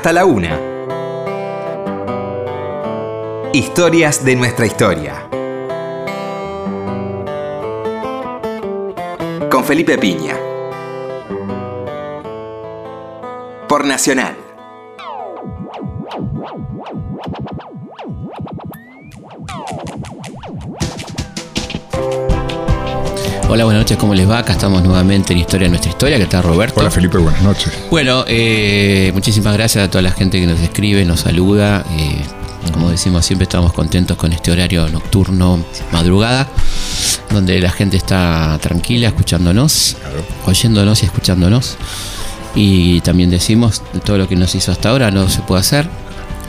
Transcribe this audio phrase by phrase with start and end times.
[0.00, 0.58] hasta la una.
[3.52, 5.28] Historias de nuestra historia.
[9.50, 10.38] Con Felipe Piña.
[13.68, 14.39] Por Nacional.
[23.52, 24.38] Hola, buenas noches, ¿cómo les va?
[24.38, 26.78] Acá estamos nuevamente en Historia de Nuestra Historia, que está Roberto.
[26.78, 27.72] Hola Felipe, buenas noches.
[27.90, 31.84] Bueno, eh, muchísimas gracias a toda la gente que nos escribe, nos saluda.
[31.98, 32.22] eh,
[32.72, 36.46] como decimos siempre, estamos contentos con este horario nocturno, madrugada,
[37.30, 39.96] donde la gente está tranquila escuchándonos,
[40.46, 41.76] oyéndonos y escuchándonos.
[42.54, 45.90] Y también decimos, todo lo que nos hizo hasta ahora no se puede hacer.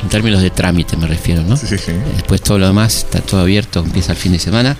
[0.03, 1.55] En términos de trámite me refiero, ¿no?
[1.55, 1.91] Sí, sí, sí.
[2.15, 4.75] Después todo lo demás está todo abierto, empieza el fin de semana.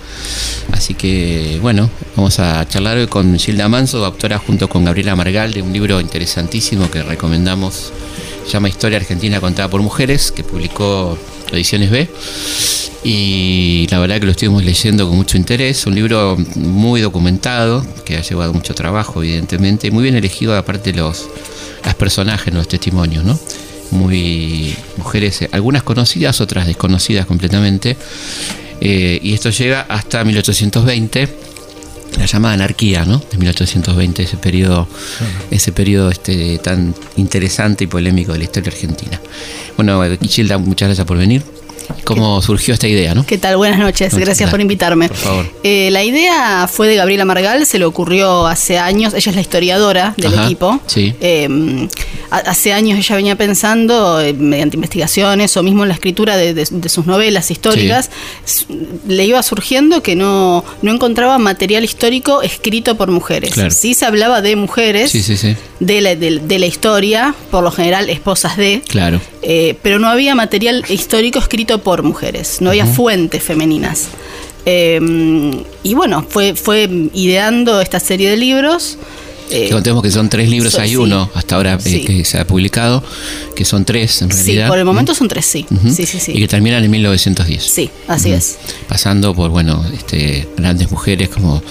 [0.72, 5.52] Así que, bueno, vamos a charlar hoy con Gilda Manso, autora junto con Gabriela Margal
[5.52, 7.92] de un libro interesantísimo que recomendamos,
[8.50, 11.16] llama Historia Argentina contada por mujeres, que publicó
[11.52, 12.08] Ediciones B.
[13.04, 18.16] Y la verdad que lo estuvimos leyendo con mucho interés, un libro muy documentado, que
[18.16, 21.28] ha llevado mucho trabajo, evidentemente, y muy bien elegido aparte los,
[21.84, 23.38] las personajes, los testimonios, ¿no?
[23.92, 27.96] Muy mujeres, eh, algunas conocidas, otras desconocidas completamente.
[28.80, 31.28] Eh, y esto llega hasta 1820,
[32.18, 33.22] la llamada anarquía, ¿no?
[33.30, 34.88] De 1820, ese periodo,
[35.50, 39.20] ese periodo este, tan interesante y polémico de la historia argentina.
[39.76, 41.42] Bueno, Gilda, muchas gracias por venir.
[42.04, 43.24] ¿Cómo surgió esta idea, no?
[43.24, 43.56] ¿Qué tal?
[43.56, 45.08] Buenas noches, gracias por invitarme.
[45.08, 45.46] por favor.
[45.62, 49.40] Eh, la idea fue de Gabriela Margal, se le ocurrió hace años, ella es la
[49.40, 50.80] historiadora del Ajá, equipo.
[50.86, 51.14] sí.
[51.20, 51.88] Eh,
[52.30, 56.54] ha- hace años ella venía pensando, eh, mediante investigaciones o mismo en la escritura de,
[56.54, 58.10] de- de sus novelas históricas,
[59.06, 63.50] le iba surgiendo que no, no encontraba material histórico escrito por mujeres.
[63.54, 63.70] Claro.
[63.70, 65.56] Sí se hablaba de mujeres, Sí, sí, sí.
[65.80, 69.20] de, la, de- de la historia, por lo general esposas de, Claro.
[69.42, 74.08] eh, pero no había material histórico escrito por mujeres, no había fuentes femeninas.
[74.64, 75.00] Eh,
[75.82, 78.98] y bueno, fue, fue ideando esta serie de libros.
[79.52, 80.96] Eh, Que contemos que son tres libros, so- hay sí.
[80.96, 83.02] uno hasta ahora eh, que se ha publicado,
[83.54, 84.68] que son tres en sí, realidad.
[84.68, 85.66] por el momento son tres, sí.
[85.94, 86.32] Sí, sí, sí.
[86.34, 87.62] Y que terminan en 1910.
[87.62, 88.56] Sí, así es.
[88.88, 91.62] Pasando por, bueno, este, grandes mujeres como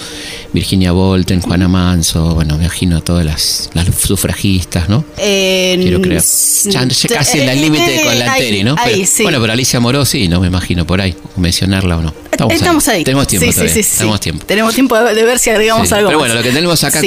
[0.52, 5.04] Virginia Bolten, Juana Manso, bueno, me imagino todas las, las sufragistas, ¿no?
[5.18, 6.22] Eh, Quiero creer.
[6.66, 8.76] Ya, ya casi en el eh, límite con la Anteri, ¿no?
[8.78, 9.22] ahí, Pero- sí.
[9.22, 12.14] Bueno, pero Alicia Moró sí, no me imagino por ahí, mencionarla o no.
[12.50, 13.04] Estamos ahí.
[13.04, 13.84] Tenemos tiempo Sí, todavía.
[13.98, 14.44] Tenemos tiempo.
[14.46, 16.28] Tenemos tiempo de, ver si agregamos algo Pero más.
[16.28, 17.06] bueno, lo que tenemos acá Sí.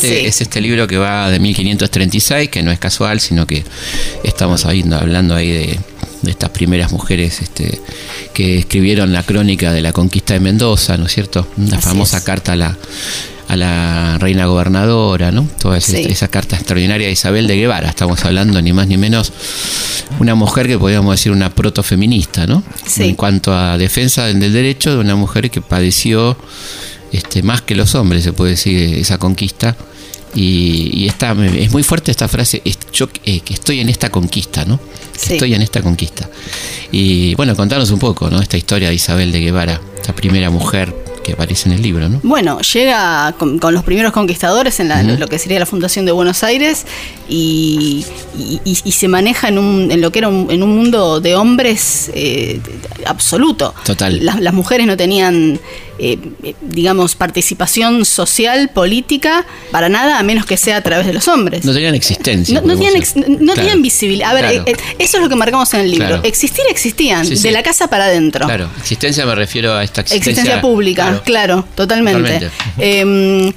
[0.00, 0.14] Sí.
[0.26, 3.64] es este libro que va de 1536, que no es casual, sino que
[4.22, 5.78] estamos ahí, hablando ahí de,
[6.22, 7.80] de estas primeras mujeres este,
[8.32, 11.46] que escribieron la crónica de la conquista de Mendoza, ¿no es cierto?
[11.56, 12.24] Una Así famosa es.
[12.24, 12.76] carta a la,
[13.48, 15.46] a la reina gobernadora, ¿no?
[15.60, 16.06] Toda esa, Sí.
[16.08, 19.32] esa carta extraordinaria de Isabel de Guevara, estamos hablando ni más ni menos
[20.18, 22.62] una mujer que podríamos decir una protofeminista, ¿no?
[22.86, 23.02] Sí.
[23.04, 26.36] En cuanto a defensa del derecho de una mujer que padeció
[27.14, 29.76] este, más que los hombres, se puede decir, esa conquista.
[30.36, 34.10] Y, y está, es muy fuerte esta frase, es- yo eh, que estoy en esta
[34.10, 34.80] conquista, ¿no?
[35.16, 35.34] Sí.
[35.34, 36.28] Estoy en esta conquista.
[36.90, 38.40] Y bueno, contanos un poco, ¿no?
[38.40, 40.92] Esta historia de Isabel de Guevara, esta primera mujer
[41.24, 42.20] que aparece en el libro, ¿no?
[42.22, 46.12] Bueno, llega con, con los primeros conquistadores en la- lo que sería la fundación de
[46.12, 46.84] Buenos Aires
[47.28, 48.04] y,
[48.38, 51.20] y- y- y se maneja en, un, en lo que era un, en un mundo
[51.20, 52.60] de hombres eh,
[53.06, 53.74] absoluto.
[53.84, 54.24] Total.
[54.24, 55.58] Las, las mujeres no tenían,
[55.98, 56.18] eh,
[56.62, 61.64] digamos, participación social, política, para nada, a menos que sea a través de los hombres.
[61.64, 62.60] No tenían existencia.
[62.60, 63.54] No, tenían, ex- no Claro.
[63.54, 64.30] tenían visibilidad.
[64.30, 64.64] A ver, Claro.
[64.66, 66.06] eh, eh, eso es lo que marcamos en el libro.
[66.08, 66.22] Claro.
[66.24, 67.42] Existir existían, Sí, sí.
[67.42, 68.46] de la casa para adentro.
[68.46, 70.30] Claro, existencia me refiero a esta existencia.
[70.32, 72.22] Existencia pública, claro, totalmente.
[72.22, 72.50] Totalmente.
[72.78, 73.52] Eh,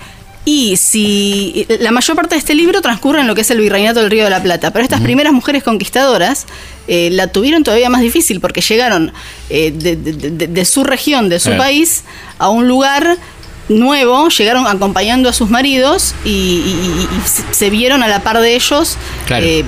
[0.45, 3.99] y si la mayor parte de este libro transcurre en lo que es el virreinato
[3.99, 6.45] del Río de la Plata, pero estas primeras mujeres conquistadoras
[6.87, 9.11] eh, la tuvieron todavía más difícil porque llegaron
[9.49, 12.03] eh, de, de- de- de su región, de su país,
[12.39, 13.17] a un lugar
[13.69, 18.39] nuevo, llegaron acompañando a sus maridos y, y- y- y se- vieron a la par
[18.39, 19.45] de ellos Claro.
[19.45, 19.63] eh,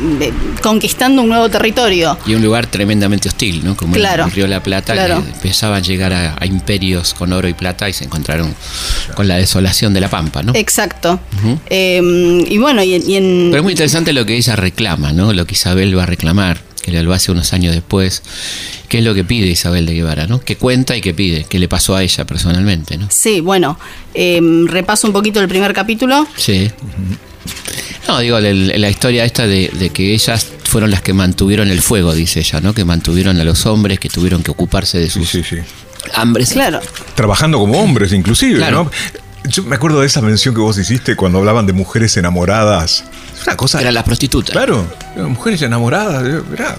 [0.62, 2.18] conquistando un nuevo territorio.
[2.26, 3.76] Y un lugar tremendamente hostil, ¿no?
[3.76, 4.26] Como Claro.
[4.26, 5.24] el Río la Plata, Claro.
[5.24, 8.56] que empezaban a llegar a, a imperios con oro y plata y se encontraron
[9.16, 10.54] con la desolación de la Pampa, ¿no?
[10.56, 11.20] Exacto.
[11.70, 13.48] Eh, y bueno, y, y en...
[13.52, 15.34] Pero es muy interesante lo que ella reclama, ¿no?
[15.34, 18.22] Lo que Isabel va a reclamar, que lo hace unos años después.
[18.88, 20.40] ¿Qué es lo que pide Isabel de Guevara, ¿no?
[20.40, 23.08] Que cuenta y que pide, que le pasó a ella personalmente, ¿no?
[23.12, 23.80] Sí, bueno,
[24.14, 26.28] eh, repaso un poquito el primer capítulo.
[26.36, 26.72] Sí.
[28.08, 32.14] No, digo, la historia esta de, de que ellas fueron las que mantuvieron el fuego,
[32.14, 32.74] dice ella, ¿no?
[32.74, 35.58] Que mantuvieron a los hombres, que tuvieron que ocuparse de Sí, sus sí, sí.
[36.16, 36.52] hambres.
[36.54, 36.80] Claro,
[37.16, 38.86] Trabajando como hombres, inclusive, Claro.
[38.86, 38.92] ¿no?
[39.50, 43.04] Yo me acuerdo de esa mención que vos hiciste cuando hablaban de mujeres enamoradas.
[43.36, 43.82] Es una cosa.
[43.82, 44.52] Era la prostituta.
[44.52, 44.86] Claro,
[45.16, 46.24] mujeres enamoradas.
[46.54, 46.78] Era,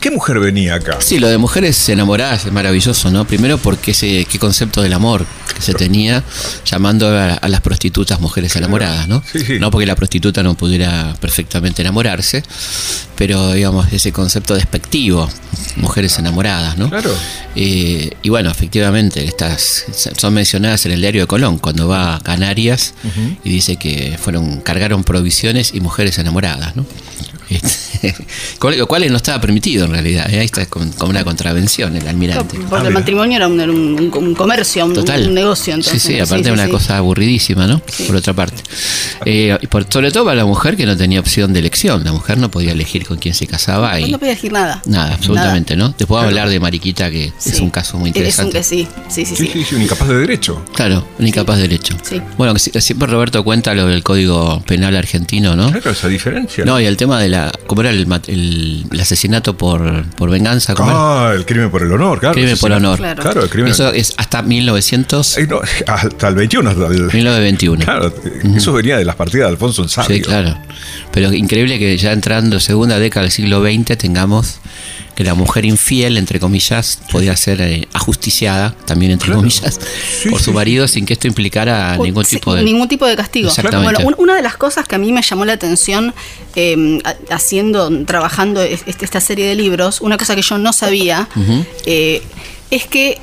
[0.00, 0.98] ¿Qué mujer venía acá?
[1.00, 3.26] Sí, lo de mujeres enamoradas es maravilloso, ¿no?
[3.26, 6.22] Primero porque ese qué concepto del amor que se tenía
[6.64, 9.22] llamando a, las prostitutas mujeres enamoradas, ¿no?
[9.30, 9.58] Sí, sí.
[9.58, 12.42] No porque la prostituta no pudiera perfectamente enamorarse,
[13.16, 15.28] pero digamos ese concepto despectivo,
[15.76, 16.90] mujeres enamoradas, ¿no?
[16.90, 17.14] Claro.
[17.56, 19.84] Eh, y bueno, efectivamente, estas
[20.16, 22.94] son mencionadas en el diario de Colón cuando va a Canarias
[23.44, 26.84] y dice que fueron cargaron provisiones y mujeres enamoradas, ¿no?
[27.48, 28.14] Este,
[28.78, 30.32] lo cual no estaba permitido en realidad.
[30.32, 30.40] ¿eh?
[30.40, 32.58] Ahí está como, una contravención el almirante.
[32.68, 34.94] porque el matrimonio era un, comercio, un,
[35.34, 35.80] negocio.
[35.82, 37.80] sí, sí, aparte de una cosa aburridísima, ¿no?
[38.06, 38.62] Por otra parte.
[39.24, 42.04] Eh, y por, sobre todo para la mujer que no tenía opción de elección.
[42.04, 43.98] La mujer no podía elegir con quién se casaba.
[44.00, 44.82] Y, no podía elegir nada.
[44.86, 45.94] Nada, absolutamente, ¿no?
[45.94, 48.58] Te puedo hablar de Mariquita, que es un caso muy interesante.
[48.58, 49.36] Es un que sí, sí, sí.
[49.36, 50.64] Sí, sí, un incapaz de derecho.
[50.74, 51.96] Claro, un incapaz de derecho.
[52.36, 55.70] Bueno, siempre Roberto cuenta lo del Código Penal argentino, ¿no?
[55.70, 56.64] Claro, esa diferencia.
[56.64, 60.74] No, y el tema de la ¿Cómo era el, el, asesinato por, por venganza?
[60.78, 62.34] ah, el crimen por el honor, claro.
[62.34, 62.98] Crimen por honor.
[62.98, 63.42] Claro.
[63.42, 63.72] el crimen.
[63.72, 65.38] Eso es hasta 1900.
[65.86, 66.70] hasta el 21.
[66.70, 67.84] Hasta el, 1921.
[67.84, 68.14] Claro,
[68.56, 70.56] eso venía de las partidas de Alfonso en Sí, claro.
[71.12, 74.58] Pero increíble que ya entrando segunda década del siglo XX tengamos
[75.14, 79.78] que la mujer infiel, entre comillas, podía ser eh, ajusticiada, también entre comillas,
[80.28, 82.62] por su marido sin que esto implicara ningún tipo de...
[82.62, 83.50] Ningún tipo de castigo.
[83.82, 86.14] Bueno, una de las cosas que a mí me llamó la atención
[86.56, 87.00] em,
[87.30, 91.28] haciendo, trabajando esta serie de libros, una cosa que yo no sabía,
[91.86, 92.22] eh,
[92.70, 93.18] es que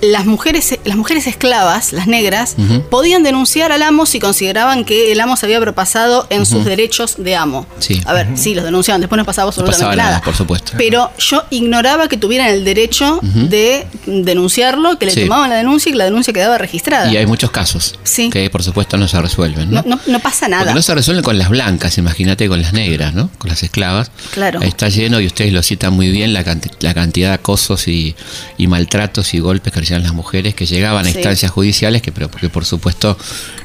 [0.00, 2.56] las mujeres, las mujeres esclavas, las negras,
[2.90, 7.16] podían denunciar al amo si consideraban que el amo se había propasado en sus derechos
[7.18, 7.66] de amo.
[8.04, 10.72] A ver, sí, los denunciaban, después no pasaba absolutamente nada, Por supuesto.
[10.76, 15.92] Pero yo ignoraba que tuvieran el derecho de denunciarlo, que le tomaban la denuncia y
[15.92, 17.10] que la denuncia quedaba registrada.
[17.10, 17.98] Y hay muchos casos
[18.30, 19.70] que por supuesto no se resuelven.
[19.70, 20.64] No, no, pasa nada.
[20.64, 23.30] Porque no se resuelven con las blancas, imagínate con las negras, ¿no?
[23.38, 24.10] Con las esclavas.
[24.32, 24.60] Claro.
[24.62, 26.44] está lleno, y ustedes lo citan muy bien, la,
[26.80, 28.14] la cantidad de acosos y,
[28.58, 32.28] y maltratos y golpes que recibían las mujeres que llegaban a instancias judiciales, que pero
[32.28, 33.16] porque por supuesto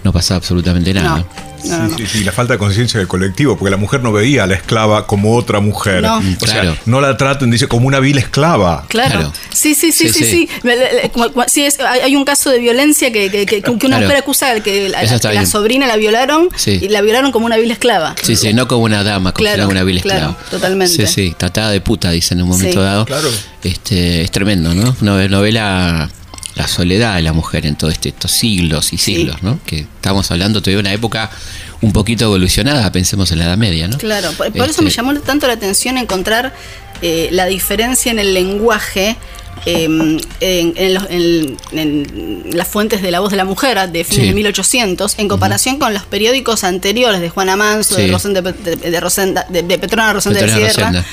[0.04, 1.26] no pasaba absolutamente nada.
[1.62, 4.48] Sí, sí, sí, la falta de conciencia del colectivo, porque la mujer no veía a
[4.48, 6.02] la esclava como otra mujer.
[6.04, 6.22] No.
[6.42, 8.86] O sea, no la traten, dice, como una vil esclava.
[8.88, 9.34] Claro.
[9.52, 10.50] Sí, sí, sí, sí, sí.
[11.48, 11.66] sí.
[11.66, 15.46] es, hay un caso de violencia que, que, que, una mujer acusa que la, la
[15.46, 18.16] sobrina la violaron y la violaron como una vil esclava.
[18.22, 20.38] Sí, sí, no como una dama, como una vil esclava.
[20.50, 21.08] totalmente.
[21.08, 23.06] Sí, sí, tratada de puta, dice en un momento dado.
[23.06, 23.30] Claro.
[23.64, 24.96] Este, es tremendo, ¿no?
[25.02, 26.09] Novela
[26.60, 29.60] la soledad de la mujer en todos este, estos siglos y siglos, ¿no?
[29.66, 31.32] Que estamos hablando todavía de una época
[31.80, 33.98] un poquito evolucionada, pensemos en la Edad Media, ¿no?
[33.98, 36.54] Claro, por, eso me este llamó tanto la atención encontrar
[37.02, 39.16] eh, la diferencia en el lenguaje
[39.66, 41.58] em, en,
[42.52, 45.94] las fuentes de la voz de la mujer de fines de 1800 en comparación con
[45.94, 51.06] los periódicos anteriores de Juana Manso, de, Rosenda, de, de, Petrona Rosenda de Sierra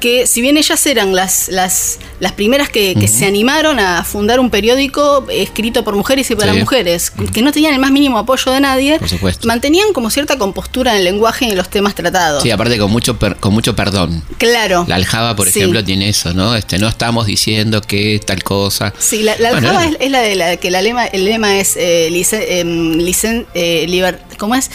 [0.00, 4.50] que si bien ellas eran las, las, las primeras que, se animaron a fundar un
[4.50, 8.60] periódico escrito por mujeres y para mujeres, que no tenían el más mínimo apoyo de
[8.60, 8.98] nadie,
[9.44, 12.42] mantenían como cierta compostura en el lenguaje y en los temas tratados.
[12.42, 14.22] Sí, aparte con mucho con mucho perdón.
[14.38, 14.84] Claro.
[14.88, 16.56] La aljaba, por ejemplo, tiene eso, ¿no?
[16.56, 18.92] Este, no estamos diciendo que tal cosa.
[18.98, 23.46] Sí, la, aljaba es, la de la que la lema, el lema es eh, licen,
[23.54, 24.70] eh, eh ¿cómo es?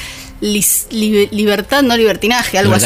[0.45, 2.85] Libertad, no libertinaje, algo así.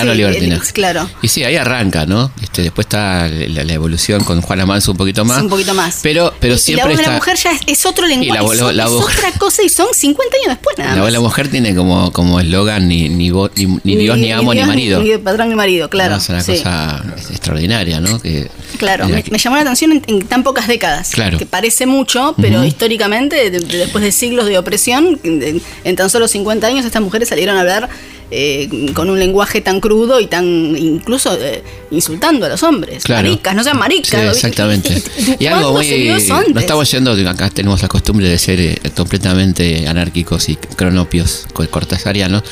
[0.73, 1.09] claro.
[1.21, 2.31] Y sí, ahí arranca, ¿no?
[2.41, 5.41] Este, después está la, evolución con Juana Manso un poquito más.
[5.41, 5.99] un poquito más.
[6.01, 6.85] Pero, pero siempre.
[6.85, 8.55] la voz de la mujer ya es, otro lenguaje.
[8.73, 11.49] La, es, otra cosa y son 50 años después nada La voz de la mujer
[11.49, 15.01] tiene como, como eslogan ni, ni, ni, Dios, ni, amo, ni, marido.
[15.01, 16.15] Ni, patrón, ni marido, claro.
[16.15, 18.19] es una cosa extraordinaria, ¿no?
[18.19, 21.11] Que, claro, me, llamó la atención en, tan pocas décadas.
[21.11, 21.37] Claro.
[21.37, 26.85] Que parece mucho, pero históricamente, después de siglos de opresión, en tan solo 50 años
[26.85, 27.89] estas mujeres salieron a hablar
[28.31, 30.45] eh, con un lenguaje tan crudo y tan
[30.77, 33.09] incluso eh, insultando a los hombres.
[33.09, 34.35] Maricas, no sean maricas.
[34.35, 35.01] exactamente.
[35.39, 36.09] Y, algo muy.
[36.53, 42.43] No estamos yendo, acá tenemos la costumbre de ser eh, completamente anárquicos y cronopios, cortasarianos,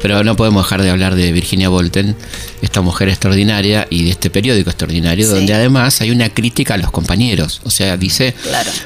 [0.00, 2.14] pero no podemos dejar de hablar de Virginia Volten,
[2.62, 6.90] esta mujer extraordinaria y de este periódico extraordinario, donde además hay una crítica a los
[6.90, 7.60] compañeros.
[7.64, 8.34] O sea, dice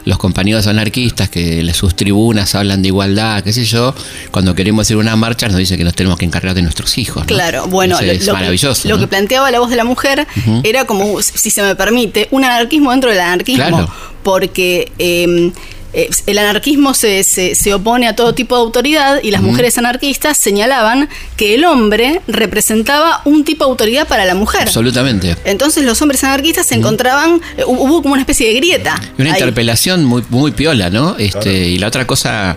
[0.05, 3.95] los compañeros anarquistas que sus tribunas hablan de igualdad, qué sé yo,
[4.31, 6.99] cuando queremos ir a una marcha nos dice que nos tenemos que encargar de nuestros
[6.99, 7.25] hijos.
[7.27, 8.83] Claro, bueno, lo, es maravilloso.
[8.83, 10.27] Que, lo que planteaba la voz de la mujer
[10.65, 13.89] era como, si se me permite, un anarquismo dentro del anarquismo.
[14.23, 15.53] Porque em,
[15.93, 20.37] eh, el anarquismo se, se, opone a todo tipo de autoridad y las mujeres anarquistas
[20.37, 24.63] señalaban que el hombre representaba un tipo de autoridad para la mujer.
[24.63, 25.37] Absolutamente.
[25.45, 29.01] Entonces los hombres anarquistas se encontraban, hubo como una especie de grieta.
[29.19, 31.17] Y una interpelación muy, muy piola, ¿no?
[31.19, 32.57] Este, Y la otra cosa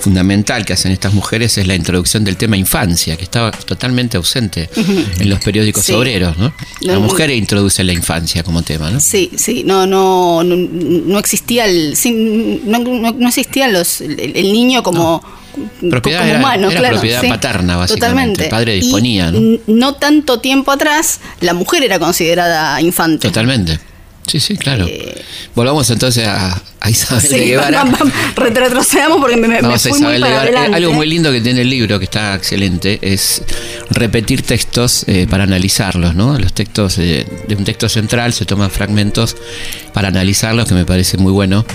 [0.00, 4.68] fundamental que hacen estas mujeres es la introducción del tema infancia, que estaba totalmente ausente
[4.76, 6.52] en los periódicos obreros, ¿no?
[6.80, 9.00] La mujer introduce la infancia como tema, ¿no?
[9.00, 11.94] Sí, sí, no, no, no, existía el,
[12.64, 15.22] no, no, existía los, el, niño como
[15.90, 18.44] propiedad como humano, era, propiedad paterna, básicamente.
[18.44, 19.30] El padre disponía.
[19.30, 19.58] ¿no?
[19.66, 23.28] no tanto tiempo atrás, la mujer era considerada infante.
[23.28, 23.89] Totalmente.
[24.30, 24.86] Sí, sí, claro.
[24.86, 25.20] Eh,
[25.56, 27.84] Volvamos entonces a, Isabel de Guevara.
[28.36, 31.98] retrocedamos porque me, me fui muy para eh, Algo muy lindo que tiene el libro,
[31.98, 33.42] que está excelente, es
[33.90, 36.38] repetir textos eh, para analizarlos, ¿no?
[36.38, 37.26] Los textos de
[37.58, 39.36] un texto central se toman fragmentos
[39.92, 41.66] para analizarlos, que me parece muy bueno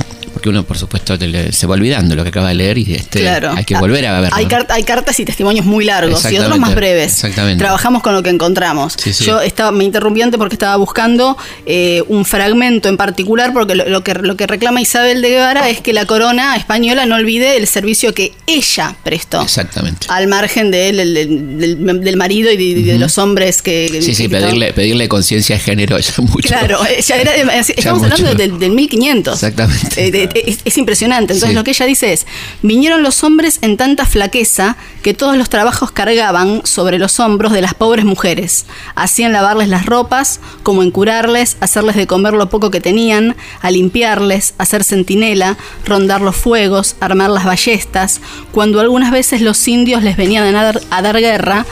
[0.46, 1.18] porque uno por supuesto
[1.52, 4.36] se va olvidando lo que acaba de leer y este, hay que volver a verlo.
[4.36, 7.14] Hay, hay cartas y testimonios muy largos y otros más breves.
[7.14, 7.64] Exactamente.
[7.64, 8.96] Trabajamos con lo que encontramos.
[9.26, 11.36] Yo estaba, me interrumpí antes porque estaba buscando
[11.66, 15.82] eh, un fragmento en particular porque lo, que, lo que reclama Isabel de Guevara es
[15.82, 19.42] que la corona española no olvide el servicio que ella prestó.
[19.42, 20.06] Exactamente.
[20.10, 23.90] Al margen de él, del, marido y de, los hombres que...
[24.02, 26.48] Sí, sí, pedirle, pedirle conciencia de género ya mucho.
[26.48, 29.34] Claro, ya era, estamos hablando del, 1500.
[29.34, 30.08] Exactamente.
[30.08, 31.34] Eh, es, impresionante.
[31.34, 32.26] Entonces lo que ella dice es,
[32.62, 37.62] vinieron los hombres en tanta flaqueza que todos los trabajos cargaban sobre los hombros de
[37.62, 38.66] las pobres mujeres.
[38.96, 43.72] Hacían lavarles las ropas, como en curarles, hacerles de comer lo poco que tenían, a
[43.72, 48.22] limpiarles, hacer centinela, rondar los fuegos, armar las ballestas.
[48.52, 51.66] Cuando algunas veces los indios les venían a a dar guerra,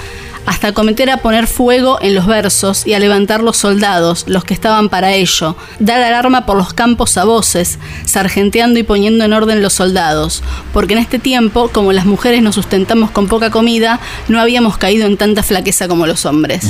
[0.46, 4.54] hasta cometer a poner fuego en los versos y a levantar los soldados, los que
[4.54, 9.62] estaban para ello, dar alarma por los campos a voces, sargenteando y poniendo en orden
[9.62, 14.40] los soldados, porque en este tiempo, como las mujeres nos sustentamos con poca comida, no
[14.40, 16.66] habíamos caído en tanta flaqueza como los hombres.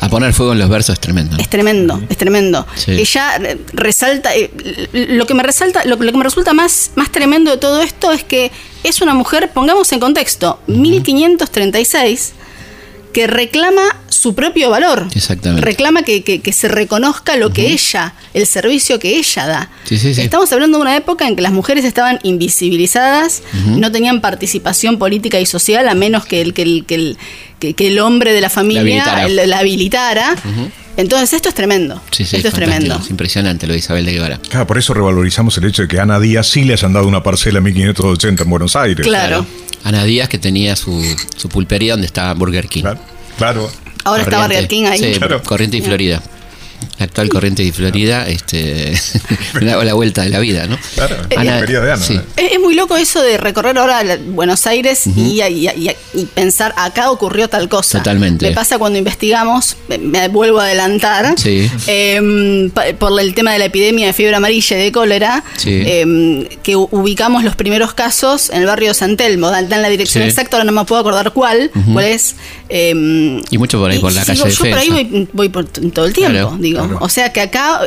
[0.00, 1.36] A poner fuego en los versos es tremendo.
[1.38, 2.66] Es tremendo, es tremendo.
[2.86, 4.50] Ella eh, resalta, eh,
[4.92, 8.22] lo que me resalta, lo, que me resulta más, más tremendo de todo esto es
[8.22, 8.52] que
[8.84, 12.34] es una mujer, pongamos en contexto, 1536
[13.16, 13.80] que reclama
[14.10, 15.08] su propio valor.
[15.14, 15.64] Exactamente.
[15.64, 19.70] Reclama que, se reconozca lo que ella, el servicio que ella da.
[19.88, 25.40] Estamos hablando de una época en que las mujeres estaban invisibilizadas, no tenían participación política
[25.40, 27.16] y social, a menos que el, que el,
[27.58, 30.36] que el, hombre de la familia la habilitara.
[30.98, 32.02] Entonces esto es tremendo.
[32.18, 33.00] esto es, tremendo.
[33.02, 34.40] Es impresionante lo de Isabel de Guevara.
[34.46, 37.08] Claro, por eso revalorizamos el hecho de que a Ana Díaz sí le hayan dado
[37.08, 39.06] una parcela en 1580 en Buenos Aires.
[39.06, 39.46] claro.
[39.86, 41.00] Ana Díaz que tenía su,
[41.36, 42.82] su pulpería donde estaba Burger King.
[43.38, 43.70] Claro.
[44.04, 45.14] Ahora está Burger King ahí.
[45.14, 46.20] Sí, Corriente y Florida
[46.98, 48.94] la actual corriente de Florida, este,
[49.60, 50.78] la vuelta de la vida, ¿no?
[50.94, 51.64] Claro, de Ana.
[52.36, 55.40] Es, muy loco eso de recorrer ahora Buenos Aires y,
[56.34, 57.98] pensar, acá ocurrió tal cosa.
[57.98, 58.48] Totalmente.
[58.48, 61.34] Me pasa cuando investigamos, me vuelvo a adelantar,
[61.86, 66.76] em, por el tema de la epidemia de fiebre amarilla y de cólera, em, que
[66.76, 70.64] ubicamos los primeros casos en el barrio de San Telmo, en la dirección exacta, ahora
[70.64, 72.36] no me puedo acordar cuál, cuál es.
[72.68, 76.12] Em, y mucho por ahí, por la calle Yo por ahí voy, por, todo el
[76.12, 76.56] tiempo.
[77.00, 77.80] O sea que acá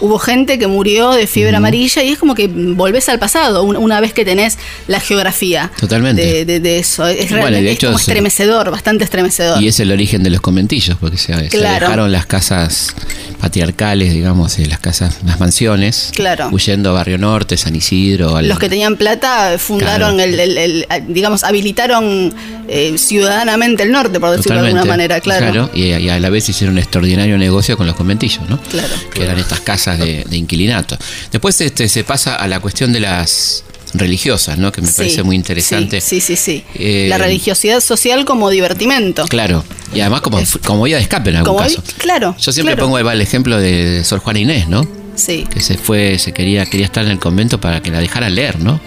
[0.00, 4.00] hubo gente que murió de fiebre amarilla y es como que volvés al pasado una
[4.00, 5.70] vez que tenés la geografía.
[5.78, 6.44] Totalmente.
[6.44, 7.06] De, eso.
[7.06, 9.62] Es realmente estremecedor, bastante estremecedor.
[9.62, 12.94] Y es el origen de los conventillos, porque se, dejaron las casas
[13.40, 16.48] patriarcales, digamos, las casas, las mansiones, claro.
[16.50, 18.40] huyendo a Barrio Norte, San Isidro.
[18.42, 22.34] Los que tenían plata fundaron, el, digamos, habilitaron
[22.68, 25.70] eh, ciudadanamente el norte, por decirlo de alguna manera, claro.
[25.74, 28.58] y, a la vez hicieron un extraordinario negocio con los conventillos, ¿no?
[28.62, 28.94] Claro.
[29.12, 30.96] Que eran estas casas de, inquilinato.
[31.30, 33.64] Después este, se pasa a la cuestión de las
[33.94, 34.72] religiosas, ¿no?
[34.72, 36.00] Que me parece muy interesante.
[36.00, 36.64] Sí, sí, sí.
[36.74, 39.24] Eh, la religiosidad social como divertimento.
[39.26, 39.64] Claro.
[39.94, 41.82] Y además como, como vía de escape en algún caso.
[41.98, 42.34] Claro.
[42.38, 44.86] Yo siempre pongo el ejemplo de Sor Juana Inés, ¿no?
[45.14, 45.46] Sí.
[45.48, 48.58] Que se fue, se quería, quería estar en el convento para que la dejaran leer,
[48.58, 48.80] ¿no?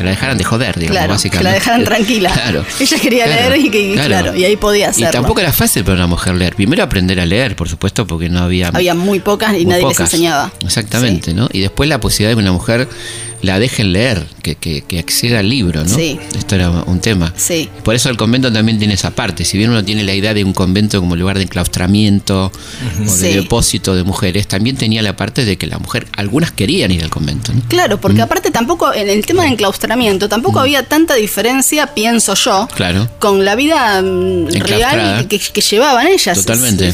[0.00, 1.38] Que la dejaran de joder, digamos, básicamente.
[1.38, 2.30] Que la dejaran tranquila.
[2.40, 2.64] Claro.
[2.80, 4.34] Ella quería leer y, que, claro.
[4.34, 5.10] y ahí podía hacerlo.
[5.10, 6.54] Y tampoco era fácil para una mujer leer.
[6.54, 8.68] Primero aprender a leer, por supuesto, porque no había.
[8.68, 10.50] Había muy pocas y nadie les enseñaba.
[10.64, 11.48] Exactamente, ¿no?
[11.52, 12.88] Y después la posibilidad de que una mujer
[13.42, 15.94] la dejen leer, que, que, que, acceda al libro, ¿no?
[15.94, 16.18] Sí.
[16.36, 17.32] Esto era un tema.
[17.36, 17.68] Sí.
[17.82, 19.44] Por eso el convento también tiene esa parte.
[19.44, 22.52] Si bien uno tiene la idea de un convento como lugar de enclaustramiento
[23.06, 26.90] o de depósito de mujeres, también tenía la parte de que la mujer, algunas querían
[26.90, 27.52] ir al convento.
[27.52, 27.62] ¿no?
[27.68, 28.22] Claro, porque mm.
[28.22, 30.62] aparte tampoco, en el tema de enclaustramiento, tampoco mm.
[30.62, 33.08] había tanta diferencia, pienso yo, claro.
[33.18, 36.38] con la vida mm, real que, llevaban ellas.
[36.38, 36.92] Totalmente.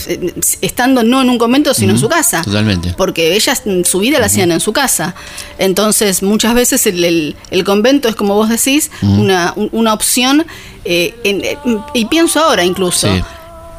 [0.60, 2.42] Estando no en un convento, sino en su casa.
[2.42, 2.94] Totalmente.
[2.96, 5.14] Porque ellas su vida la hacían en su casa.
[5.58, 10.44] Entonces, muchas veces el, convento es, como vos decís, una, opción,
[10.84, 11.56] eh,
[11.94, 13.08] y pienso ahora incluso,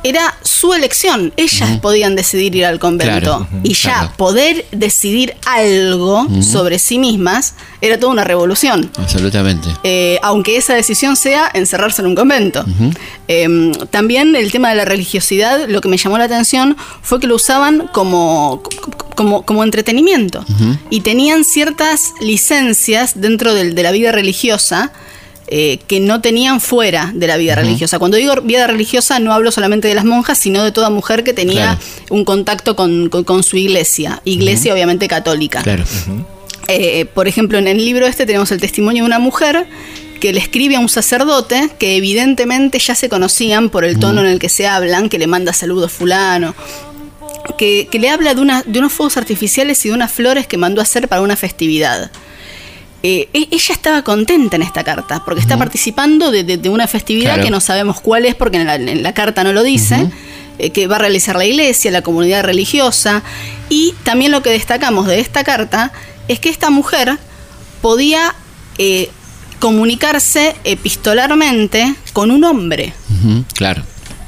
[0.04, 1.34] era su elección.
[1.38, 3.48] Ellas podían decidir ir al convento.
[3.64, 8.90] y ya poder decidir algo sobre sí mismas era toda una revolución.
[8.98, 9.70] Absolutamente.
[9.84, 12.66] Eh, aunque esa decisión sea encerrarse en un convento.
[13.28, 17.28] Em, también el tema de la religiosidad, lo que me llamó la atención fue que
[17.28, 18.64] lo usaban como,
[19.16, 20.44] como, como entretenimiento.
[20.90, 24.92] Y tenían ciertas licencias dentro de la vida religiosa
[25.50, 28.00] eh, que no tenían fuera de la vida religiosa.
[28.00, 31.34] Cuando digo vida religiosa no hablo solamente de las monjas, sino de toda mujer que
[31.34, 35.64] tenía un contacto con, su iglesia, iglesia obviamente católica.
[36.68, 39.68] Eh, por ejemplo, en el libro este tenemos el testimonio de una mujer
[40.20, 44.28] que le escribe a un sacerdote que evidentemente ya se conocían por el tono en
[44.28, 46.56] el que se hablan, que le manda saludos fulano,
[47.58, 50.82] que, le habla de, una, de unos fuegos artificiales y de unas flores que mandó
[50.82, 52.12] a hacer para una festividad.
[53.04, 57.50] Eh, e-, ella estaba contenta en esta carta, porque está participando de, una festividad que
[57.50, 60.10] no sabemos cuál es, porque en la, carta no lo dice,
[60.58, 63.24] eh, que va a realizar la iglesia, la comunidad religiosa,
[63.70, 65.92] y también lo que destacamos de esta carta
[66.28, 67.18] es que esta mujer
[67.82, 68.34] podía
[68.78, 69.10] eh,
[69.60, 72.94] comunicarse epistolarmente con un hombre.
[73.54, 73.84] claro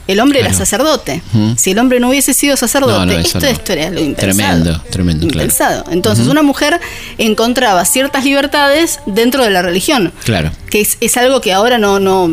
[0.10, 1.22] el hombre era sacerdote.
[1.56, 4.64] Si el hombre no hubiese sido sacerdote, esto, esto, era lo impensado.
[4.64, 5.86] Tremendo, tremendo, impensado.
[5.92, 6.82] Entonces, una mujer
[7.20, 10.12] encontraba ciertas libertades dentro de la religión.
[10.24, 10.52] Claro.
[10.72, 12.28] Que es, algo que ahora no, no,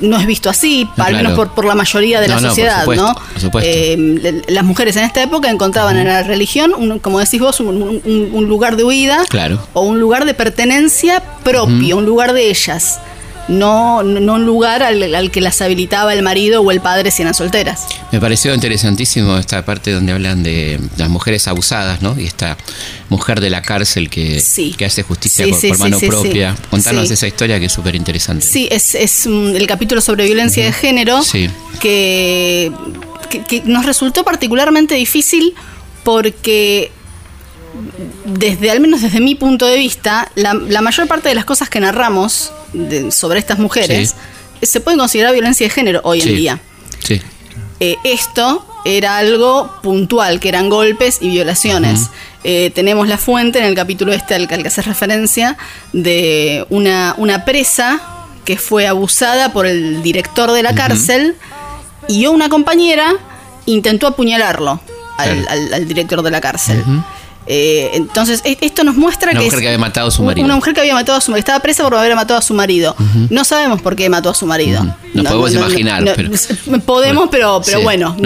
[0.00, 3.14] no es visto así, al menos por, la mayoría de la sociedad, ¿no?
[3.62, 8.76] Eh, las mujeres en esta época encontraban en la religión, como decís vos, un, lugar
[8.76, 9.24] de huida
[9.72, 12.98] o un lugar de pertenencia propio, un lugar de ellas
[13.48, 17.34] no, no un lugar al, que las habilitaba el marido o el padre si eran
[17.34, 17.86] solteras.
[18.12, 22.18] Me pareció interesantísimo esta parte donde hablan de las mujeres abusadas, ¿no?
[22.18, 22.56] Y esta
[23.08, 24.42] mujer de la cárcel que,
[24.76, 26.56] que hace justicia por, mano propia.
[26.70, 28.46] Contanos esa historia que es súper interesante.
[28.46, 31.20] Sí, es, es el capítulo sobre violencia de género
[31.80, 32.72] que,
[33.48, 35.54] que nos resultó particularmente difícil
[36.02, 36.90] porque
[38.24, 41.80] desde al menos desde mi punto de vista, la, mayor parte de las cosas que
[41.80, 42.52] narramos
[43.10, 44.14] sobre estas mujeres
[44.62, 46.60] se pueden considerar violencia de género hoy en día.
[47.80, 52.10] Eh, esto era algo puntual, que eran golpes y violaciones.
[52.44, 55.56] Eh, tenemos la fuente en el capítulo este al, que hace referencia
[55.92, 58.00] de una, una, presa
[58.44, 61.34] que fue abusada por el director de la cárcel
[62.08, 63.14] y una compañera
[63.64, 64.80] intentó apuñalarlo
[65.16, 66.84] al, director de la cárcel.
[67.46, 69.46] Eh, entonces, e, esto nos muestra una que.
[69.46, 70.44] Una mujer que había matado a su marido.
[70.44, 71.40] Una mujer que había matado a su marido.
[71.40, 72.96] Estaba presa por haber matado a su marido.
[73.30, 74.84] No sabemos por qué mató a su marido.
[75.12, 76.04] Nos podemos imaginar.
[76.16, 76.30] pero,
[76.80, 78.16] podemos, pero, pero bueno,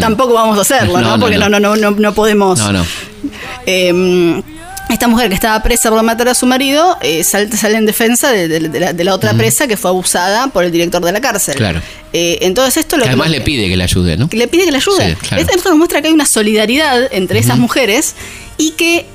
[0.00, 1.18] tampoco vamos a hacerlo, ¿no?
[1.18, 2.58] Porque no, no, no, no, podemos.
[2.58, 2.86] No, no.
[3.66, 4.42] Eh,
[4.92, 8.60] esta mujer que estaba presa por matar a su marido eh, sale, en defensa de,
[9.04, 11.56] la, otra presa que fue abusada por el director de la cárcel.
[11.56, 11.80] Claro.
[12.12, 14.28] Eh, entonces esto lo Además le pide que le ayude, ¿no?
[14.28, 15.16] Que le pide que le ayude.
[15.36, 18.14] Esto nos muestra que hay una solidaridad entre esas mujeres
[18.62, 19.06] y que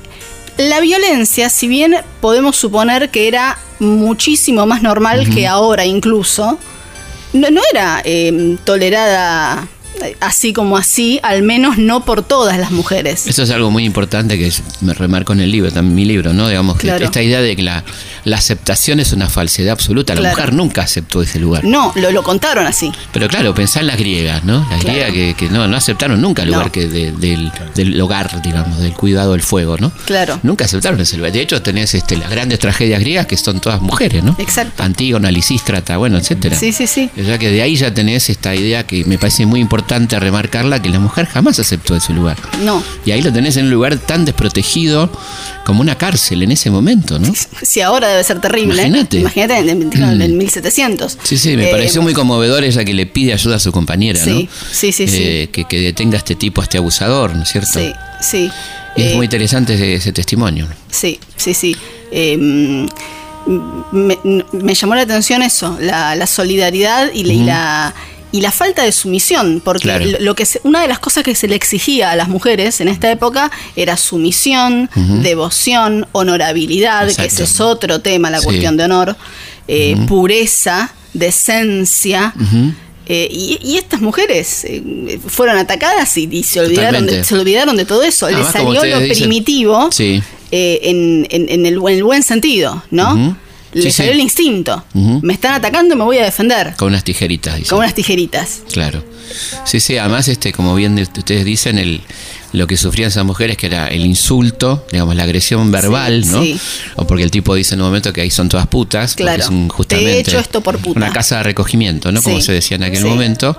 [0.58, 6.58] la violencia, si bien podemos suponer que era muchísimo más normal que ahora incluso,
[7.32, 9.66] no, no era eh, tolerada
[10.20, 13.26] así como así, al menos no por todas las mujeres.
[13.26, 16.48] Eso es algo muy importante que me remarco en el libro, también mi libro, ¿no?
[16.48, 17.84] Digamos que esta idea de que la,
[18.32, 20.14] aceptación es una falsedad absoluta.
[20.14, 21.64] La mujer nunca aceptó ese lugar.
[21.64, 22.92] No, lo, lo, contaron así.
[23.12, 24.66] Pero claro, pensá en las griegas, ¿no?
[24.70, 29.32] Las griegas que, no, no aceptaron nunca el lugar que del, hogar, digamos, del cuidado
[29.32, 29.90] del fuego, ¿no?
[30.06, 30.38] Claro.
[30.42, 31.32] Nunca aceptaron ese lugar.
[31.32, 34.36] De hecho, tenés este, las grandes tragedias griegas que son todas mujeres, ¿no?
[34.38, 34.82] Exacto.
[34.82, 36.56] Antígona, Lisístrata, bueno, etcétera.
[36.56, 37.10] Sí, sí, sí.
[37.20, 40.20] O sea que de ahí ya tenés esta idea que me parece muy importante importante
[40.20, 42.36] remarcarla que la mujer jamás aceptó ese lugar.
[42.62, 42.82] No.
[43.06, 45.10] Y ahí lo tenés en un lugar tan desprotegido
[45.64, 47.32] como una cárcel en ese momento, ¿no?
[47.62, 48.82] Si ahora debe ser terrible.
[48.82, 49.20] Imagínate.
[49.20, 51.16] Imagínate en, 1700.
[51.16, 51.18] Mm.
[51.22, 54.40] Sí, sí, me pareció muy conmovedor ella que le pide ayuda a su compañera, ¿no?
[54.70, 55.06] Sí, sí, sí.
[55.08, 57.80] Eh, que, detenga a este tipo, a este abusador, ¿no es cierto?
[57.80, 58.50] Sí, sí.
[58.94, 60.68] es muy eh, interesante ese, testimonio.
[60.90, 61.74] Sí, sí, sí.
[62.12, 62.36] Eh,
[63.92, 67.94] me, llamó la atención eso, la, solidaridad y la y la
[68.52, 72.16] falta de sumisión, porque lo que una de las cosas que se le exigía a
[72.16, 74.90] las mujeres en esta época era sumisión,
[75.22, 79.16] devoción, honorabilidad, que ese es otro tema, la cuestión de honor,
[79.66, 82.34] eh, pureza, decencia.
[83.10, 88.02] Eh, y, estas mujeres eh, fueron atacadas y, se, olvidaron de, se olvidaron de todo
[88.02, 88.28] eso.
[88.28, 89.88] Le salió lo primitivo
[90.50, 93.36] en, en, el, buen sentido, ¿no?
[93.84, 94.84] Le salió el instinto.
[94.94, 96.74] Me están atacando, me voy a defender.
[96.76, 97.60] Con unas tijeritas.
[97.68, 98.62] Con unas tijeritas.
[98.72, 99.04] Claro.
[99.64, 102.00] Sí, sí, además, este, como bien ustedes dicen, el,
[102.52, 106.42] lo que sufrían esas mujeres, que era el insulto, digamos, la agresión verbal, ¿no?
[106.96, 109.42] O porque el tipo dice en un momento que ahí son todas putas, claro.
[109.42, 110.98] es justamente hecho esto por puta.
[110.98, 112.22] una casa de recogimiento, ¿no?
[112.22, 113.56] Como se decía en aquel momento.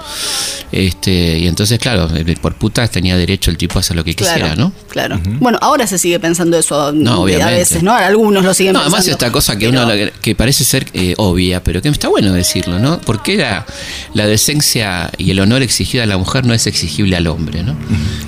[0.71, 2.09] Este, y entonces, claro,
[2.41, 4.71] por putas tenía derecho el tipo a hacer lo que quisiera, ¿no?
[4.89, 5.19] Claro.
[5.39, 7.93] Bueno, ahora se sigue pensando eso no, a veces, ¿no?
[7.95, 9.87] Algunos lo siguen no, Además, esta cosa que uno
[10.21, 12.99] que parece ser eh, obvia, pero que está bueno decirlo, ¿no?
[13.01, 13.65] Porque la,
[14.13, 17.75] la decencia y el honor exigido a la mujer no es exigible al hombre, ¿no?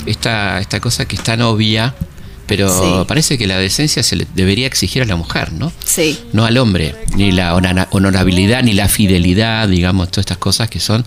[0.06, 1.94] esta, esta cosa que es tan obvia
[2.58, 5.72] pero parece que la decencia se le debería exigir a la mujer, ¿no?
[5.86, 6.20] Sí.
[6.34, 11.06] No al hombre, ni la honorabilidad, ni la fidelidad, digamos, todas estas cosas que son,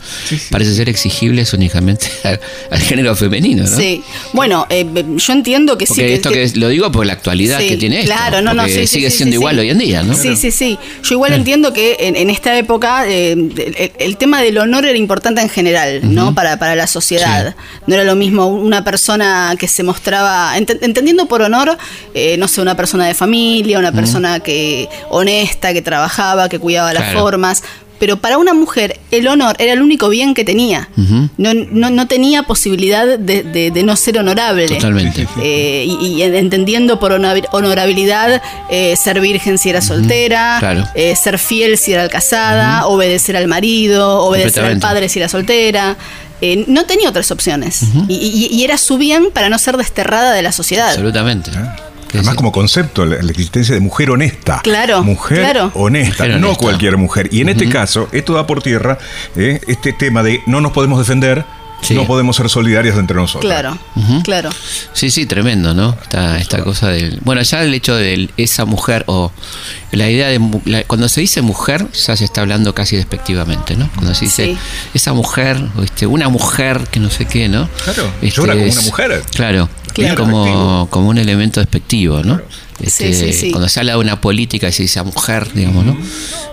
[0.50, 2.06] parece ser exigibles únicamente
[2.70, 3.76] al, género femenino, ¿no?
[3.76, 4.02] Sí.
[4.32, 5.96] Bueno, eh, yo entiendo que sí.
[5.96, 8.12] Que, esto que, lo digo por la actualidad que tiene esto.
[8.14, 10.14] Claro, no, no, sigue siendo igual hoy en día, ¿no?
[10.14, 10.78] Sí, sí, sí.
[11.02, 15.50] Yo igual entiendo que en, esta época eh, el, tema del honor era importante en
[15.50, 16.34] general, ¿no?
[16.34, 17.54] Para, para la sociedad.
[17.86, 21.76] No era lo mismo una persona que se mostraba, entendiendo por honor,
[22.14, 26.92] eh, no sé, una persona de familia, una persona que honesta, que trabajaba, que cuidaba
[26.92, 27.62] las formas,
[27.98, 30.88] pero para una mujer el honor era el único bien que tenía.
[31.36, 34.68] no, no, tenía posibilidad de, no ser honorable.
[34.68, 35.26] Totalmente.
[35.42, 42.08] Eh, y, entendiendo por honorabilidad eh, ser virgen si era soltera, ser fiel si era
[42.08, 45.96] casada, obedecer al marido, obedecer al padre si era soltera.
[46.40, 47.82] Eh, no tenía otras opciones.
[48.08, 50.88] y, era su bien para no ser desterrada de la sociedad.
[50.88, 51.50] Absolutamente.
[51.54, 51.76] Ah.
[52.14, 54.60] Además, como concepto, la, existencia de mujer honesta.
[54.62, 55.02] Claro.
[55.02, 57.28] Mujer honesta, no cualquier mujer.
[57.32, 58.98] Y en este caso, esto da por tierra
[59.36, 61.44] eh, este tema de no nos podemos defender,
[61.90, 63.50] no podemos ser solidarios entre nosotros.
[63.50, 63.78] Claro,
[64.22, 64.50] claro.
[64.92, 65.96] Sí, sí, tremendo, ¿no?
[66.02, 67.18] Esta, esta cosa del.
[67.22, 69.32] Bueno, ya el hecho de esa mujer, o
[69.92, 70.84] la idea de.
[70.86, 73.90] cuando se dice mujer, ya se está hablando casi despectivamente, ¿no?
[73.94, 74.56] Cuando se dice
[74.94, 77.68] esa mujer, o este, una mujer que no sé qué, ¿no?
[77.84, 79.22] Claro, este, como una mujer.
[79.32, 79.68] Claro,
[80.16, 82.40] como, como un elemento despectivo, ¿no?
[82.80, 85.96] Este, cuando se habla de una política y se dice a mujer, digamos, ¿no?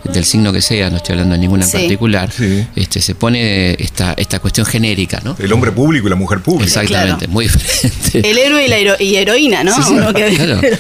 [0.04, 2.32] Del signo que sea, no estoy hablando de ninguna en particular,
[2.76, 5.36] este, se pone esta, esta cuestión genérica, ¿no?
[5.40, 6.66] El hombre público y la mujer pública.
[6.66, 8.30] Exactamente, muy diferente.
[8.30, 8.66] El héroe
[9.00, 9.76] y la heroína, ¿no?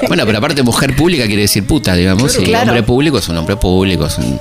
[0.07, 3.55] Bueno, pero aparte mujer pública quiere decir puta, digamos, y hombre público es un hombre
[3.55, 4.39] público, son,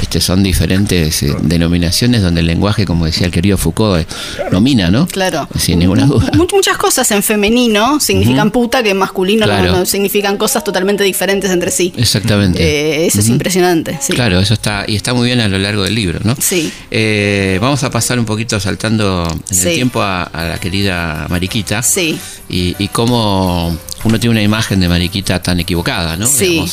[0.00, 4.08] este, son diferentes eh, denominaciones donde el lenguaje, como decía el querido Foucault,
[4.50, 5.06] domina, ¿no?
[5.06, 5.48] Claro.
[5.58, 6.30] Sin ninguna duda.
[6.34, 11.70] Muchas cosas en femenino significan puta que en masculino no significan cosas totalmente diferentes entre
[11.70, 11.92] sí.
[11.96, 12.62] Exactamente.
[12.62, 13.98] Eh, eso es impresionante.
[14.08, 16.36] Claro, eso está, y está muy bien a lo largo del libro, ¿no?
[16.40, 16.72] Sí.
[16.90, 21.82] Eh, vamos a pasar un poquito saltando en el tiempo a, la querida Mariquita.
[21.82, 22.18] Sí.
[22.48, 26.26] Y, y cómo uno tiene una imagen de Mariquita tan equivocada, ¿no?
[26.26, 26.64] Sí.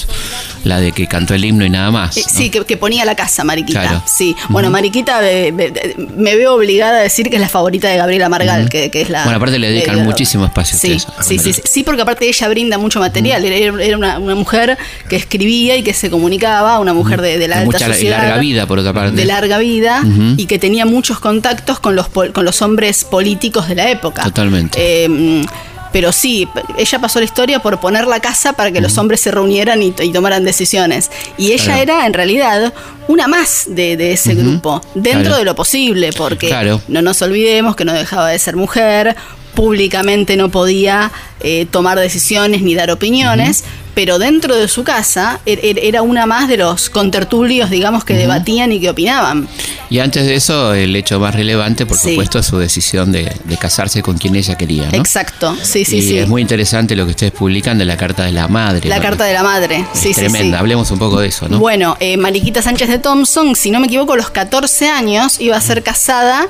[0.63, 2.17] la de que cantó el himno y nada más.
[2.17, 4.03] Eh, sí, que, ponía la casa, Mariquita.
[4.05, 4.35] Sí.
[4.49, 8.89] Bueno, Mariquita me, veo obligada a decir que es la favorita de Gabriela Margal, que,
[8.93, 9.23] es la.
[9.23, 10.77] Bueno, aparte le dedican muchísimo espacio.
[10.77, 13.43] Sí, sí, sí, sí, porque aparte ella brinda mucho material.
[13.45, 14.77] Era, una, mujer
[15.09, 18.17] que escribía y que se comunicaba, una mujer de, la alta sociedad.
[18.17, 19.15] De larga vida, por otra parte.
[19.15, 20.03] De larga vida
[20.37, 24.23] y que tenía muchos contactos con los, con los hombres políticos de la época.
[24.23, 24.77] Totalmente.
[24.79, 25.45] Eh,
[25.95, 26.45] pero sí,
[26.77, 29.91] ella pasó la historia por poner la casa para que los hombres se reunieran y,
[29.91, 31.09] tomaran decisiones.
[31.37, 32.73] Y ella era en realidad
[33.07, 36.53] una más de, ese grupo, dentro de lo posible, porque
[36.89, 39.15] no nos olvidemos que no dejaba de ser mujer,
[39.53, 43.63] públicamente no podía eh, tomar decisiones ni dar opiniones,
[43.95, 48.13] pero dentro de su casa er, er, era una más de los contertulios, digamos, que
[48.15, 49.47] debatían y que opinaban.
[49.89, 54.03] Y antes de eso, el hecho más relevante, por supuesto, es su decisión de, casarse
[54.03, 54.89] con quien ella quería.
[54.91, 54.97] ¿no?
[54.97, 56.17] Exacto, sí, sí, y sí.
[56.17, 58.89] Es muy interesante lo que ustedes publican de la carta de la madre.
[58.89, 60.15] La carta de la madre, sí, sí.
[60.15, 61.59] Tremenda, hablemos un poco de eso, ¿no?
[61.59, 65.55] Bueno, eh, Mariquita Sánchez de Thompson, si no me equivoco, a los 14 años iba
[65.55, 66.47] a ser casada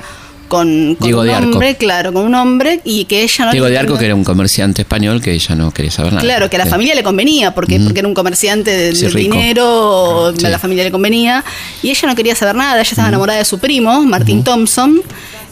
[0.48, 4.04] con, un hombre, claro, con un hombre y que ella no Diego de Arco que
[4.04, 6.22] era un comerciante español que ella no quería saber nada.
[6.22, 10.48] Claro, que a la familia le convenía porque, porque era un comerciante de, dinero, a
[10.48, 11.44] la familia le convenía
[11.82, 15.02] y ella no quería saber nada, ella estaba enamorada de su primo, Martin Thompson.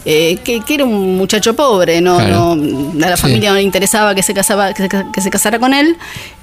[0.07, 4.35] Eh, que, era un muchacho pobre, no, a la familia no le interesaba que se
[4.35, 5.95] casaba, que se, casara con él.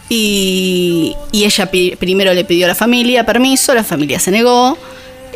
[0.08, 4.76] Y, y ella primero le pidió a la familia permiso, la familia se negó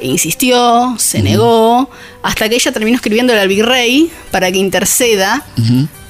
[0.02, 1.88] insistió, se negó,
[2.27, 5.45] hasta que ella terminó escribiéndole al virrey para que interceda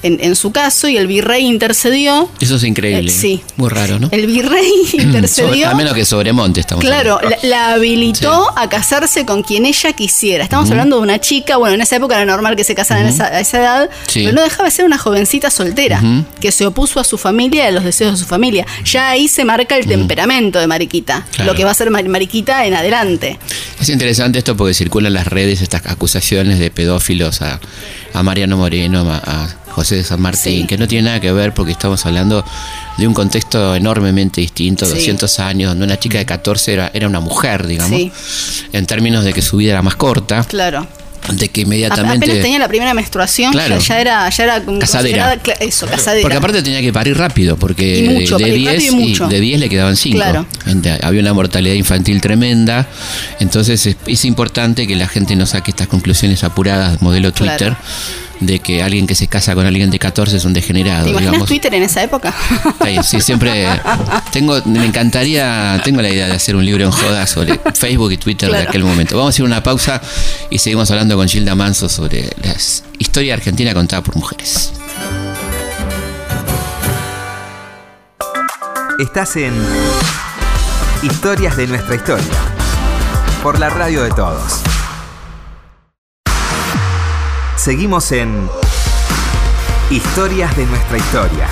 [0.01, 2.29] en, su caso y el virrey intercedió.
[2.39, 3.11] Eso es increíble.
[3.11, 3.41] Eh, sí.
[3.55, 4.09] Muy raro, ¿no?
[4.11, 5.69] El virrey intercedió.
[5.69, 10.43] a menos que Sobremonte estamos Claro, la, habilitó a casarse con quien ella quisiera.
[10.43, 13.39] Estamos hablando de una chica, bueno, en esa época era normal que se casaran a
[13.39, 16.01] esa edad, pero no dejaba de ser una jovencita soltera
[16.39, 18.65] que se opuso a su familia y a los deseos de su familia.
[18.85, 22.73] Ya ahí se marca el temperamento de Mariquita, lo que va a ser Mariquita en
[22.73, 23.39] adelante.
[23.79, 27.59] Es interesante esto porque circulan las redes estas acusaciones de pedófilos a,
[28.13, 31.71] a Mariano Moreno, a José de San Martín, que no tiene nada que ver porque
[31.71, 32.43] estamos hablando
[32.97, 37.19] de un contexto enormemente distinto, 200 años, donde una chica de 14 era, era una
[37.19, 38.01] mujer, digamos,
[38.73, 40.43] en términos de que su vida era más corta.
[40.45, 40.87] Claro
[41.31, 42.25] de que inmediatamente.
[42.25, 45.39] Apenas tenía la primera menstruación, claro, ya, era, ya era casadera.
[45.59, 46.21] Eso, casadera.
[46.21, 50.15] Porque aparte tenía que parir rápido, porque de, 10, de 10 le quedaban 5.
[50.17, 50.45] Claro.
[51.01, 52.87] Había una mortalidad infantil tremenda.
[53.39, 57.75] Entonces es, importante que la gente no saque estas conclusiones apuradas, modelo Twitter
[58.39, 61.05] de que alguien que se casa con alguien de 14 es un degenerado.
[61.05, 62.33] ¿Te imaginas Twitter en esa época?
[63.03, 63.67] Sí, siempre
[64.31, 68.17] tengo, me encantaría, tengo la idea de hacer un libro en joda sobre Facebook y
[68.17, 69.17] Twitter de aquel momento.
[69.17, 70.01] Vamos a hacer una pausa
[70.49, 72.55] y seguimos hablando con Gilda Manso sobre la
[72.97, 74.71] historia argentina contada por mujeres.
[78.99, 79.53] Estás en
[81.03, 82.25] Historias de nuestra historia
[83.43, 84.63] por la radio de todos.
[87.67, 88.49] Seguimos en
[89.91, 91.49] Historias de nuestra historia.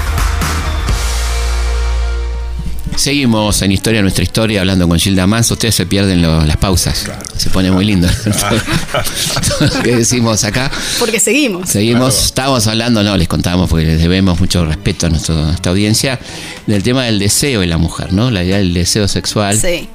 [2.95, 5.55] Seguimos en Historia de nuestra historia hablando con Gilda Manso.
[5.55, 7.11] Ustedes se pierden las pausas.
[7.35, 8.07] Se pone muy lindo
[9.59, 10.71] lo que decimos acá.
[10.99, 11.67] Porque seguimos.
[11.67, 12.27] Seguimos.
[12.27, 16.17] Estábamos hablando, no, les contamos porque les debemos mucho respeto a, nuestra audiencia,
[16.65, 18.31] del tema del deseo de la mujer, ¿no?
[18.31, 19.59] La idea del deseo sexual.
[19.59, 19.89] Sí.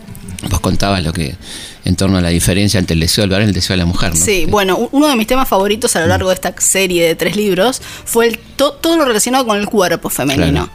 [0.51, 1.35] Vos contabas lo que
[1.85, 3.87] en torno a la diferencia entre el deseo del varón y el deseo de la
[3.87, 4.11] mujer.
[4.11, 4.17] ¿no?
[4.17, 7.37] Sí, bueno, uno de mis temas favoritos a lo largo de esta serie de tres
[7.37, 10.69] libros fue el todo lo relacionado con el cuerpo femenino.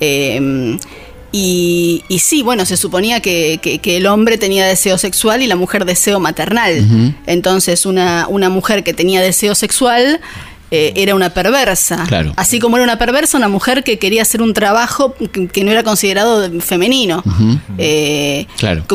[0.00, 0.78] Em,
[1.36, 6.20] y, sí, bueno, se suponía que, el hombre tenía deseo sexual y la mujer deseo
[6.20, 7.14] maternal.
[7.26, 10.20] Entonces, una, una mujer que tenía deseo sexual
[10.70, 12.04] eh, era una perversa.
[12.36, 15.14] Así como era una perversa, una mujer que quería hacer un trabajo
[15.52, 17.22] que, no era considerado femenino.
[17.78, 18.46] Eh,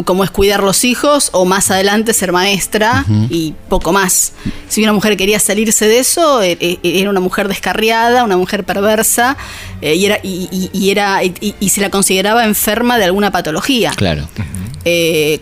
[0.05, 4.33] como es cuidar los hijos o más adelante ser maestra y poco más.
[4.67, 9.37] Si una mujer quería salirse de eso, eh, era una mujer descarriada, una mujer perversa
[9.81, 13.91] y, era, y, era, y, se la consideraba enferma de alguna patología.
[13.95, 14.27] Claro.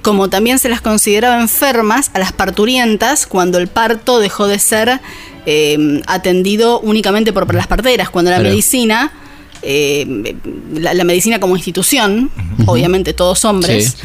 [0.02, 5.00] como también se las consideraba enfermas a las parturientas cuando el parto dejó de ser
[5.50, 9.14] eh, atendido únicamente por, las parteras, cuando la medicina...
[9.64, 10.36] Eh,
[10.76, 12.30] la, medicina como institución,
[12.68, 13.98] obviamente todos hombres,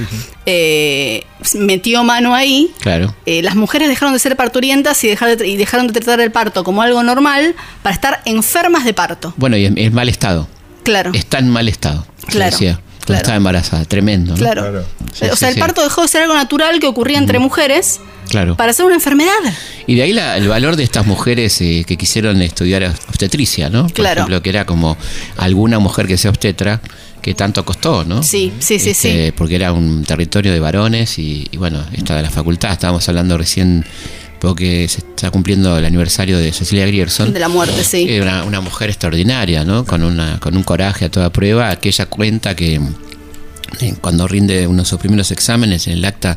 [0.47, 1.25] eh,
[1.55, 2.71] metió mano ahí.
[2.81, 3.15] Claro.
[3.27, 7.03] las mujeres dejaron de ser parturientas y, y, dejaron de tratar el parto como algo
[7.03, 9.35] normal para estar enfermas de parto.
[9.37, 10.49] Bueno, y en, mal estado.
[10.85, 11.11] Claro.
[11.13, 12.07] Está en mal estado.
[12.29, 12.57] Claro.
[13.05, 13.19] Claro.
[13.19, 14.35] Estaba embarazada, tremendo.
[14.35, 14.85] Claro.
[15.31, 18.57] o sea, el parto dejó de ser algo natural que ocurría entre mujeres claro.
[18.57, 19.33] para ser una enfermedad.
[19.87, 23.83] Y de ahí el valor de estas mujeres eh, que quisieron estudiar obstetricia, ¿no?
[23.83, 24.21] Por claro.
[24.21, 24.97] ejemplo, que era como
[25.37, 26.81] alguna mujer que sea obstetra
[27.21, 28.23] que tanto costó, ¿no?
[28.23, 29.33] Sí, sí, sí, este, sí.
[29.37, 33.39] Porque era un territorio de varones y, y bueno, esta de la facultad, estábamos hablando
[33.39, 33.85] recién
[34.43, 37.33] porque se está cumpliendo el aniversario de Cecilia Grierson.
[37.33, 38.19] De la muerte, sí.
[38.21, 39.85] Una, una mujer extraordinaria, ¿no?
[39.85, 42.81] Con, una, con un coraje a toda prueba, que ella cuenta que
[43.81, 46.37] eh, cuando rinde uno de sus primeros exámenes, en el acta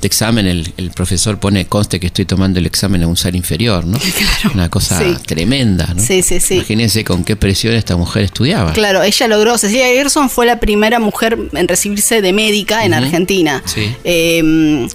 [0.00, 3.84] de examen, el, profesor pone, conste que estoy tomando el examen a un ser inferior,
[3.84, 3.98] ¿no?
[4.16, 6.02] Claro, Una cosa tremenda, ¿no?
[6.02, 6.54] Sí, sí, sí.
[6.54, 8.72] Imagínense con qué presión esta mujer estudiaba.
[8.72, 13.62] Claro, ella logró, Cecilia Grierson fue la primera mujer en recibirse de médica en Argentina.
[13.66, 13.94] Sí.
[14.04, 14.88] Eh,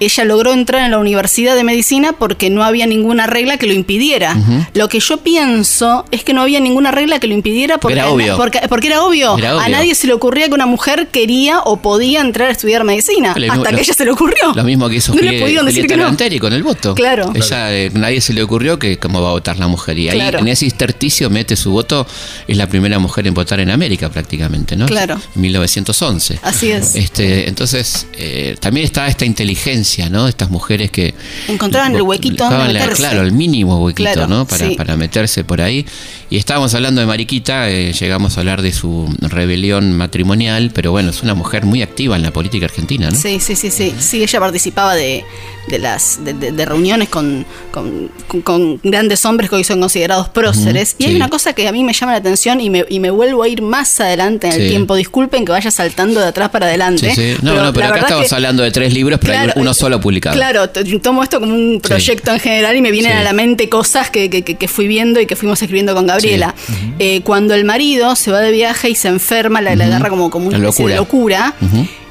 [0.00, 3.72] ella logró entrar en la Universidad de Medicina porque no había ninguna regla que lo
[3.72, 4.36] impidiera.
[4.74, 8.10] Lo que yo pienso es que no había ninguna regla que lo impidiera porque era
[8.10, 8.36] obvio.
[8.36, 9.34] Porque, era obvio.
[9.34, 13.32] A nadie se le ocurría que una mujer quería o podía entrar a estudiar medicina.
[13.32, 14.52] hasta que a ella se le ocurrió.
[14.54, 16.16] Lo mismo que hizo no le pudieron decir que no.
[16.40, 16.94] con el voto.
[16.94, 17.32] Claro.
[17.34, 19.98] Ella, eh, nadie se le ocurrió que cómo va a votar la mujer.
[19.98, 22.06] Y ahí en ese intersticio mete su voto.
[22.46, 24.86] Es la primera mujer en votar en América prácticamente, ¿no?
[24.86, 25.20] Claro.
[25.34, 26.40] En 1911.
[26.42, 26.94] Así es.
[26.94, 30.28] Este, entonces, eh, también está esta inteligencia ¿no?
[30.28, 31.14] Estas mujeres que...
[31.48, 32.48] Encontraban el huequito
[32.94, 34.46] Claro, el mínimo huequito, ¿no?
[34.46, 35.86] Para, para meterse por ahí.
[36.30, 41.08] Y estábamos hablando de Mariquita, eh, llegamos a hablar de su rebelión matrimonial, pero bueno,
[41.08, 43.16] es una mujer muy activa en la política argentina, ¿no?
[43.16, 43.94] Sí, sí, sí, sí.
[43.98, 45.24] Sí, ella participaba de,
[45.68, 50.96] de las de, reuniones con, con, grandes hombres que hoy son considerados próceres.
[50.98, 53.10] y hay una cosa que a mí me llama la atención y me, y me
[53.10, 54.96] vuelvo a ir más adelante en el tiempo.
[54.96, 57.08] Disculpen que vaya saltando de atrás para adelante.
[57.42, 60.36] No, pero no, pero acá estamos hablando de tres libros, pero hay uno solo publicado.
[60.36, 64.10] Claro, tomo esto como un proyecto en general y me vienen a la mente cosas
[64.10, 66.54] que, que, fui viendo y que fuimos escribiendo con Gabriela.
[66.98, 70.48] Eh, cuando el marido se va de viaje y se enferma, la, agarra como, como
[70.48, 71.54] una especie de locura,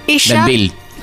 [0.08, 0.46] ella...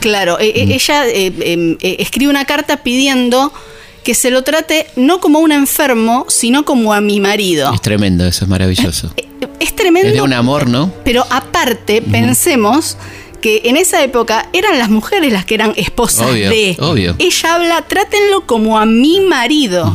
[0.00, 3.54] Claro, e, e, ella eh, em, eh, escribe una carta pidiendo
[4.02, 7.72] que se lo trate no como un enfermo, sino como a mi marido.
[7.72, 9.14] Es tremendo, eso es maravilloso.
[9.58, 10.08] Es, tremendo.
[10.08, 10.92] Es de un amor, ¿no?
[11.04, 12.98] Pero aparte, pensemos
[13.40, 16.76] que en esa época eran las mujeres las que eran esposas de.
[16.80, 17.16] Obvio.
[17.18, 19.94] Ella habla, trátenlo como a mi marido.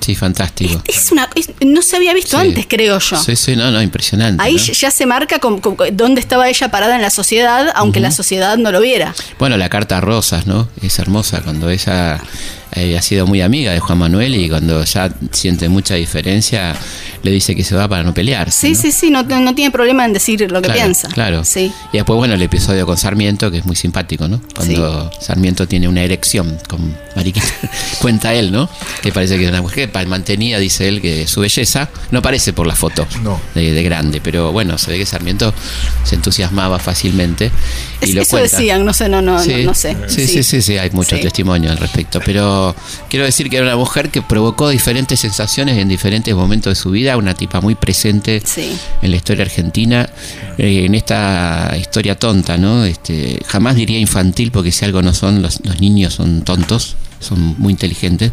[0.00, 0.82] Sí, fantástico.
[0.86, 1.28] Es una,
[1.64, 3.16] no se había visto antes, creo yo.
[3.16, 4.42] Sí, sí, no, no, impresionante.
[4.42, 5.40] Ahí ya se marca
[5.92, 9.14] dónde estaba ella parada en la sociedad, aunque la sociedad no lo viera.
[9.38, 10.68] Bueno, la carta rosas, ¿no?
[10.82, 12.20] Es hermosa cuando ella
[12.76, 16.76] eh, ha sido muy amiga de Juan Manuel y cuando ya siente mucha diferencia
[17.22, 18.52] le dice que se va para no pelear.
[18.52, 21.08] Sí, sí, sí, no, no, tiene problema en decir lo que piensa.
[21.08, 21.44] Claro.
[21.44, 21.72] Sí.
[21.92, 24.40] Y después, bueno, el episodio con Sarmiento, que es muy simpático, ¿no?
[24.54, 27.46] Cuando Sarmiento tiene una erección con Mariquita,
[28.00, 28.68] cuenta él, ¿no?
[29.02, 32.66] Que parece que es una mujer, mantenía, dice él, que su belleza no parece por
[32.66, 33.06] la foto
[33.54, 35.52] de, grande, pero bueno, se ve que Sarmiento
[36.04, 37.50] se entusiasmaba fácilmente.
[38.02, 39.96] Y lo eso decían, no sé, no, no, no, sé.
[40.06, 42.65] Sí, sí, sí, sí, hay mucho testimonio al respecto, pero
[43.08, 46.90] quiero decir que era una mujer que provocó diferentes sensaciones en diferentes momentos de su
[46.90, 48.42] vida, una tipa muy presente
[49.02, 50.08] en la historia argentina,
[50.58, 52.84] eh, en esta historia tonta, ¿no?
[52.84, 57.72] Este, jamás diría infantil porque si algo no son, los niños son tontos, son muy
[57.72, 58.32] inteligentes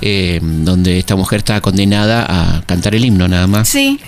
[0.00, 3.68] eh, donde esta mujer está condenada a cantar el himno nada más.
[3.68, 4.00] Sí,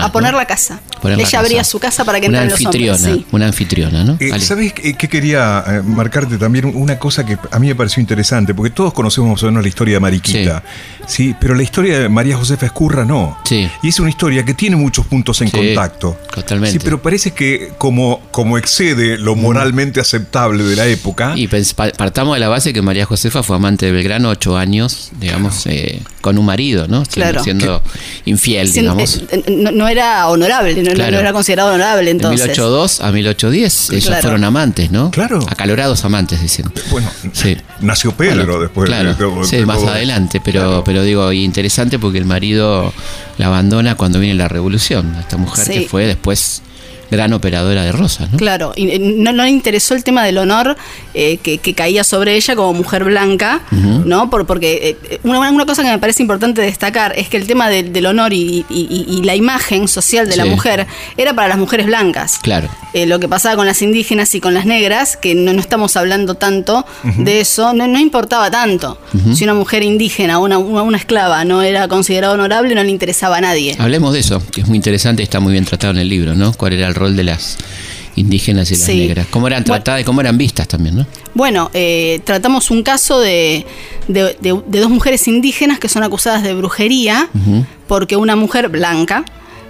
[0.00, 0.80] a poner la casa.
[1.02, 4.16] Ella abría su casa para que una anfitriona, los Una anfitriona, ¿no?
[4.20, 6.66] Eh, ¿Sabes qué, quería eh, marcarte también?
[6.66, 10.62] Una cosa que a mí me pareció interesante, porque todos conocemos la historia de Mariquita,
[11.06, 11.34] sí.
[11.40, 13.38] pero la historia de María Josefa Escurra no.
[13.44, 13.68] Sí.
[13.82, 16.18] Y es una historia que tiene muchos puntos en contacto.
[16.32, 16.78] Totalmente.
[16.78, 21.32] Sí, pero parece que como, como excede lo moralmente aceptable de la época.
[21.36, 25.66] Y partamos de la base que María Josefa fue amante de Belgrano ocho años digamos,
[25.66, 27.04] eh, con un marido, ¿no?
[27.04, 27.82] Siendo,
[28.24, 29.22] infiel, digamos.
[29.30, 32.40] Eh, no, era honorable, no, era considerado honorable entonces.
[32.40, 35.10] De 1802 a 1810, ellos fueron amantes, ¿no?
[35.10, 35.40] Claro.
[35.48, 36.72] Acalorados amantes, dicen.
[36.90, 37.10] Bueno,
[37.80, 38.88] nació Pedro después.
[38.88, 42.92] Claro, sí, más adelante, pero, pero digo, interesante porque el marido
[43.38, 46.62] la abandona cuando viene la revolución, esta mujer que fue después
[47.10, 48.30] gran operadora de rosas.
[48.30, 48.38] ¿no?
[48.38, 50.76] Claro, y eh, no, le interesó el tema del honor
[51.14, 54.28] eh, que, caía sobre ella como mujer blanca, ¿no?
[54.28, 58.06] Por, porque eh, una, cosa que me parece importante destacar es que el tema del
[58.06, 58.64] honor y,
[59.24, 62.38] la imagen social de la mujer era para las mujeres blancas.
[62.42, 62.68] Claro.
[62.94, 66.86] lo que pasaba con las indígenas y con las negras, que no, estamos hablando tanto
[67.18, 68.98] de eso, no, importaba tanto.
[69.34, 73.38] Si una mujer indígena o una, una, esclava no era considerada honorable, no le interesaba
[73.38, 73.76] a nadie.
[73.78, 76.34] Hablemos de eso, que es muy interesante y está muy bien tratado en el libro,
[76.34, 76.52] ¿no?
[76.52, 77.58] ¿Cuál era el rol de las
[78.16, 79.26] indígenas y las negras.
[79.30, 81.06] ¿Cómo eran tratadas y cómo eran vistas también, no?
[81.34, 83.66] Bueno, eh, tratamos un caso de,
[84.08, 87.28] de, dos mujeres indígenas que son acusadas de brujería
[87.88, 89.24] porque una mujer blanca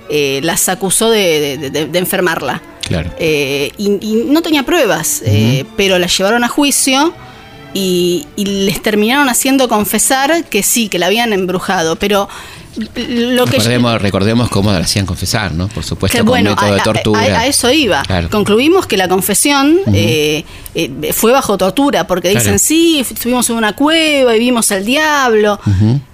[0.08, 2.62] eh, las acusó de, enfermarla.
[2.82, 3.10] Claro.
[3.18, 3.88] Eh, y,
[4.26, 5.22] no tenía pruebas,
[5.76, 7.14] pero las llevaron a juicio.
[7.72, 12.28] Y, y, les terminaron haciendo confesar que sí, que la habían embrujado, pero
[12.76, 15.68] recordemos, cómo la hacían confesar, ¿no?
[15.68, 17.40] Por supuesto, con bueno, método de tortura.
[17.40, 18.02] A, eso iba.
[18.30, 23.74] Concluimos que la confesión eh, eh, fue bajo tortura, porque dicen, sí, estuvimos en una
[23.74, 25.60] cueva y vimos al diablo.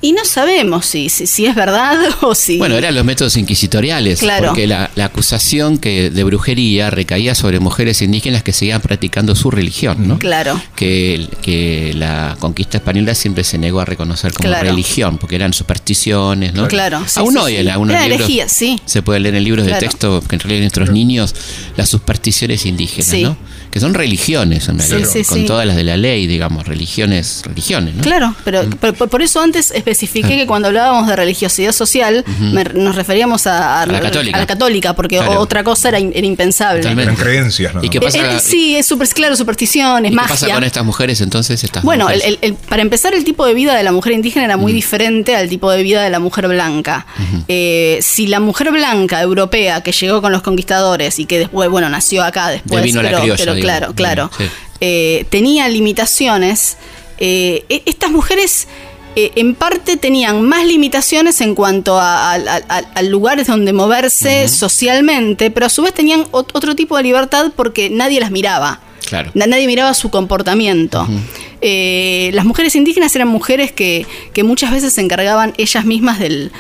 [0.01, 2.59] Y no sabemos si, si, es verdad o si.
[2.59, 4.25] Bueno, eran los métodos inquisitoriales.
[4.40, 10.09] Porque la, acusación que de brujería recaía sobre mujeres indígenas que seguían practicando su religión,
[10.09, 10.19] ¿no?
[10.19, 10.61] Claro.
[10.75, 16.46] Que, que la conquista española siempre se negó a reconocer como religión, porque eran supersticiones
[16.69, 17.05] Claro.
[17.17, 18.81] Aún hoy en algunos libros sí.
[18.85, 21.35] se puede leer en libros de texto que en realidad nuestros niños
[21.77, 23.37] las supersticiones indígenas, ¿no?
[23.77, 28.03] Que son religiones en realidad, con todas las de la ley, digamos, religiones, religiones, ¿no?
[28.03, 28.95] Claro, pero, mm.
[28.95, 30.37] por eso antes especifiqué ah.
[30.39, 32.25] que cuando hablábamos de religiosidad social
[32.73, 36.91] nos referíamos a, la católica, porque otra cosa era, impensable.
[36.91, 37.85] Eran creencias, ¿no?
[37.85, 38.17] ¿Y qué pasa?
[38.17, 40.35] Eh, eh, sí, es súper claro, supersticiones, magia.
[40.35, 41.62] ¿Qué pasa con estas mujeres entonces?
[41.62, 42.09] Estas bueno,
[42.71, 45.71] para empezar, el tipo de vida de la mujer indígena era muy diferente al tipo
[45.71, 47.05] de vida de la mujer blanca.
[47.47, 51.91] Eh, si la mujer blanca europea que llegó con los conquistadores y que después, bueno,
[51.91, 52.91] nació acá después,
[53.37, 54.31] pero, claro, claro,
[54.81, 56.77] eh, tenía limitaciones,
[57.19, 58.69] eh, e-, estas mujeres
[59.19, 62.37] en parte tenían más limitaciones en cuanto a,
[63.03, 68.21] lugares donde moverse socialmente, pero a su vez tenían otro tipo de libertad porque nadie
[68.21, 68.81] las miraba.
[69.35, 71.07] Nadie miraba su comportamiento.
[71.62, 74.07] Eh, las mujeres indígenas eran mujeres que,
[74.45, 76.53] muchas veces se encargaban ellas mismas del,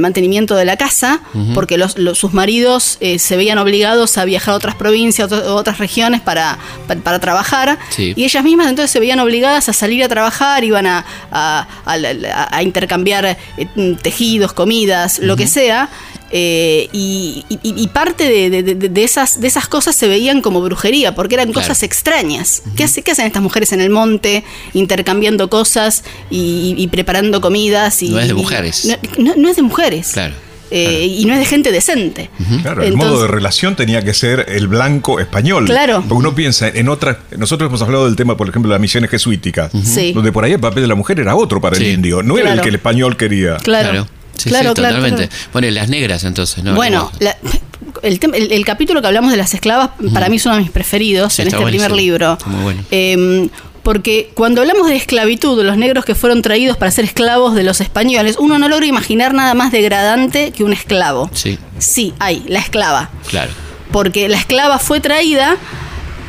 [0.00, 1.22] mantenimiento de la casa,
[1.54, 1.82] porque
[2.14, 6.58] sus maridos eh, se veían obligados a viajar a otras provincias, o otras regiones para,
[7.02, 11.04] para, trabajar, y ellas mismas entonces se veían obligadas a salir a trabajar, iban a,
[11.32, 15.88] a, intercambiar eh, tejidos, comidas, lo que sea.
[16.30, 21.82] Eh, y, parte de, esas, de esas cosas se veían como brujería, porque eran cosas
[21.82, 22.62] extrañas.
[22.76, 28.02] ¿Qué, hace, ¿Qué hacen estas mujeres en el monte intercambiando cosas y, preparando comidas?
[28.02, 28.98] Y, no es de mujeres.
[29.18, 30.10] No, es de mujeres.
[30.12, 30.34] Claro.
[30.70, 32.30] eh, y no es de gente decente.
[32.62, 35.66] Claro, el modo de relación tenía que ser el blanco español.
[35.66, 36.00] Claro.
[36.00, 37.18] Porque uno piensa en otras.
[37.36, 39.70] Nosotros hemos hablado del tema, por ejemplo, de las misiones jesuíticas.
[39.84, 40.12] Sí.
[40.12, 41.84] Donde por ahí el papel de la mujer era otro para Sí.
[41.84, 42.22] el indio.
[42.24, 42.62] No era el Claro.
[42.62, 43.56] que el español quería.
[43.58, 44.08] Claro.
[44.36, 45.28] Sí, claro, sí, claro, totalmente.
[45.28, 45.48] claro.
[45.52, 46.74] Bueno, y las negras entonces, ¿no?
[46.74, 47.36] Bueno, la-
[48.02, 50.70] el, el- el capítulo que hablamos de las esclavas para mí es uno de mis
[50.70, 52.36] preferidos Sí, en este primer libro.
[52.46, 52.82] Muy bueno.
[52.90, 53.48] Eh,
[53.82, 57.82] porque cuando hablamos de esclavitud, los negros que fueron traídos para ser esclavos de los
[57.82, 61.30] españoles, uno no logra imaginar nada más degradante que un esclavo.
[61.34, 63.10] Sí, Sí, hay, la esclava.
[63.28, 63.50] claro.
[63.92, 65.56] Porque la esclava fue traída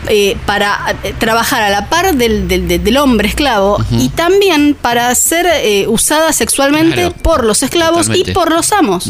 [0.08, 5.46] eh, para eh, trabajar a la par del, del- hombre esclavo y también para ser
[5.48, 7.16] eh, usada sexualmente Claro.
[7.22, 8.32] por los esclavos Totalmente.
[8.32, 9.10] y por los amos.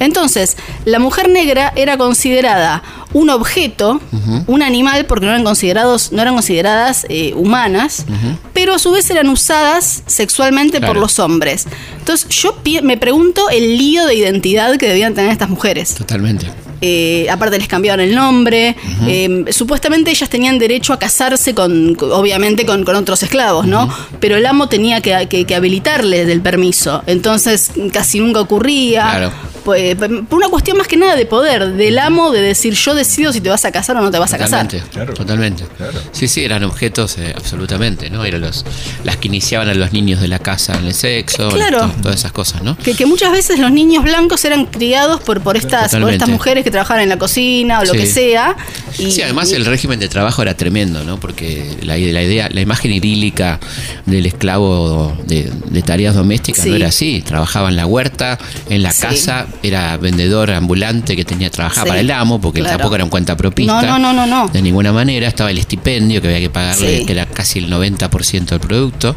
[0.00, 2.82] Entonces, la mujer negra era considerada
[3.12, 4.00] un objeto,
[4.48, 8.04] un animal, porque no eran considerados, no eran consideradas eh, humanas,
[8.52, 11.66] pero a su vez eran usadas sexualmente por los hombres.
[11.98, 15.94] Entonces, yo me pregunto el lío de identidad que debían tener estas mujeres.
[15.94, 16.50] Totalmente.
[16.86, 18.76] Eh, aparte les cambiaron el nombre.
[19.06, 23.88] Eh, supuestamente ellas tenían derecho a casarse con, obviamente, con, con otros esclavos, ¿no?
[24.20, 27.02] Pero el amo tenía que, que- que habilitarles del permiso.
[27.06, 29.02] Entonces casi nunca ocurría.
[29.10, 29.32] Claro.
[29.64, 33.32] Pues, por una cuestión más que nada de poder, del amo de decir yo decido
[33.32, 34.66] si te vas a casar o no te vas a casar.
[34.68, 35.14] Totalmente, Claro.
[35.14, 35.64] totalmente.
[35.76, 35.98] Claro.
[36.12, 38.24] Sí, sí, eran objetos eh, absolutamente, ¿no?
[38.24, 38.64] Eran los,
[39.04, 41.78] las que iniciaban a los niños de la casa en el sexo, Claro.
[41.80, 42.76] to- todas esas cosas, ¿no?
[42.76, 46.62] Que, que muchas veces los niños blancos eran criados por, por, estas, por estas mujeres
[46.64, 47.98] que trabajaban en la cocina o lo Sí.
[47.98, 48.56] que sea.
[48.98, 51.18] Y, sí, además y- el régimen de trabajo era tremendo, ¿no?
[51.18, 53.58] Porque la, la idea, la imagen idílica
[54.06, 56.70] del esclavo de, de tareas domésticas Sí.
[56.70, 57.22] no era así.
[57.24, 58.38] Trabajaba en la huerta,
[58.68, 59.02] en la Sí.
[59.02, 62.76] casa, era vendedor ambulante que tenía que trabajar Sí, para el amo, porque claro.
[62.78, 63.82] tampoco era un cuentapropista.
[63.82, 64.48] No, no, no, no, no.
[64.48, 65.28] De ninguna manera.
[65.28, 67.06] Estaba el estipendio que había que pagarle, Sí.
[67.06, 69.16] que era casi el 90% del producto.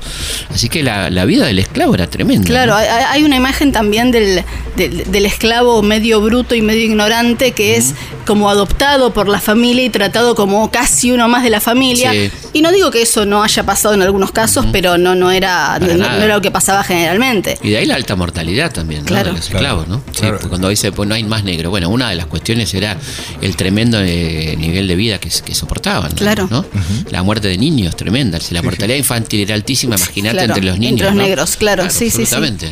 [0.54, 2.46] Así que la, la vida del esclavo era tremenda.
[2.48, 2.78] Claro, ¿no?
[2.78, 4.44] hay, hay una imagen también del,
[4.76, 7.94] del, del esclavo medio bruto y medio ignorante que es
[8.26, 12.12] como adoptado por la familia y tratado como casi uno más de la familia.
[12.12, 12.32] Sí.
[12.54, 15.80] Y no digo que eso no haya pasado en algunos casos, pero no, no, era,
[15.80, 17.58] no, era lo que pasaba generalmente.
[17.64, 19.08] Y de ahí la alta mortalidad también, ¿no?
[19.08, 19.30] Claro.
[19.30, 20.02] De los esclavos, ¿no?
[20.32, 20.50] Claro.
[20.50, 21.70] cuando dice, pues no hay más negro.
[21.70, 22.98] Bueno, una de las cuestiones era
[23.42, 26.12] el tremendo eh, nivel de vida que, que soportaban.
[26.14, 26.48] Claro.
[26.50, 26.66] ¿no?
[27.10, 28.40] La muerte de niños, tremenda.
[28.40, 30.92] Si la mortalidad infantil era altísima, imagínate Claro, entre los niños.
[30.94, 31.24] entre los ¿no?
[31.24, 32.26] negros, claro, sí, sí.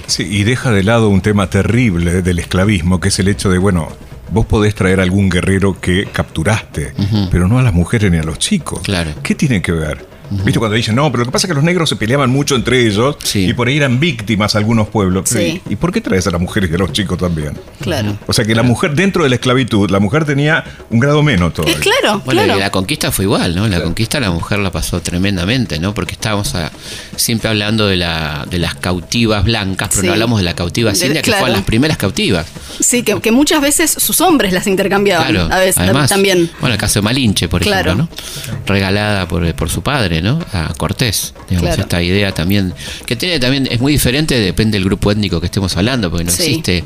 [0.08, 3.58] Sí, y deja de lado un tema terrible del esclavismo, que es el hecho de,
[3.58, 3.90] bueno,
[4.32, 6.94] vos podés traer a algún guerrero que capturaste,
[7.32, 8.82] pero no a las mujeres ni a los chicos.
[8.84, 9.12] Claro.
[9.24, 10.06] ¿Qué tiene que ver?
[10.30, 12.56] ¿Viste cuando dicen, no, pero lo que pasa es que los negros se peleaban mucho
[12.56, 13.46] entre ellos Sí.
[13.50, 15.30] y por ahí eran víctimas algunos pueblos?
[15.30, 15.62] Sí.
[15.70, 17.58] ¿Y por qué traes a las mujeres y a los chicos también?
[17.82, 18.18] Claro.
[18.28, 21.52] O sea que la mujer, dentro de la esclavitud, la mujer tenía un grado menos
[21.52, 21.80] Eh, todavía.
[21.80, 22.58] claro, Bueno, claro.
[22.60, 23.68] y la conquista fue igual, ¿no?
[23.68, 25.94] La conquista la mujer la pasó tremendamente, ¿no?
[25.94, 26.72] Porque estábamos a-
[27.16, 30.08] siempre hablando de, la, de las cautivas blancas, pero Sí.
[30.08, 31.42] no hablamos de la cautiva De- india, que claro.
[31.42, 32.46] fueron las primeras cautivas.
[32.80, 35.28] Sí, que, que muchas veces sus hombres las intercambiaban.
[35.32, 36.50] Claro, a veces además, también.
[36.60, 37.92] Bueno, el caso de Malinche, por Claro.
[37.94, 38.56] ejemplo, ¿no?
[38.66, 40.40] Regalada por, por su padre, ¿no?
[40.54, 41.34] A Cortés.
[41.50, 41.82] Digamos, Claro.
[41.84, 42.74] esta idea también,
[43.06, 46.32] que tiene también, es muy diferente, depende del grupo étnico que estemos hablando, porque no
[46.32, 46.44] Sí.
[46.44, 46.84] existe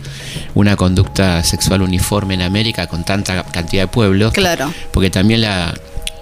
[0.56, 4.34] una conducta sexual uniforme en América con tanta cantidad de pueblos.
[4.34, 4.74] Claro.
[4.92, 5.74] Porque también la,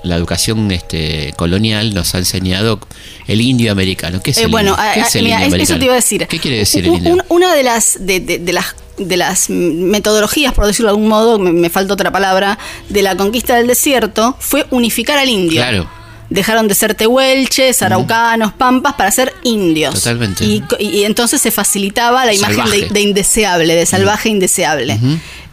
[0.03, 2.79] la educación este, colonial nos ha enseñado
[3.27, 4.21] el indio americano.
[4.21, 5.79] ¿Qué es Eh, el, bueno, ¿qué ah, es el mira, indio es- eso americano?
[5.79, 6.27] te iba a decir.
[6.27, 7.13] ¿Qué quiere decir el indio?
[7.13, 11.07] un- Una de las de, de- de las de las metodologías, por decirlo de algún
[11.07, 12.57] modo, me, me falta otra palabra,
[12.89, 15.61] de la conquista del desierto fue unificar al indio.
[15.61, 15.87] Claro.
[16.29, 19.93] Dejaron de ser tehuelches, araucanos, pampas para ser indios.
[19.95, 20.43] Totalmente.
[20.43, 20.61] Y,
[21.03, 24.99] entonces se facilitaba la imagen de, indeseable, de salvaje indeseable.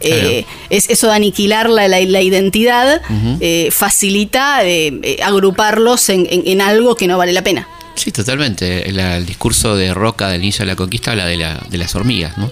[0.01, 3.01] Eh, es, eso de aniquilar la, la- la identidad
[3.39, 7.67] eh, facilita eh, eh, agruparlos en- en- en algo que no vale la pena.
[7.95, 8.89] Sí, totalmente.
[8.89, 11.95] El, el discurso de Roca del inicio de la conquista habla de, la, de las
[11.95, 12.51] hormigas, ¿no?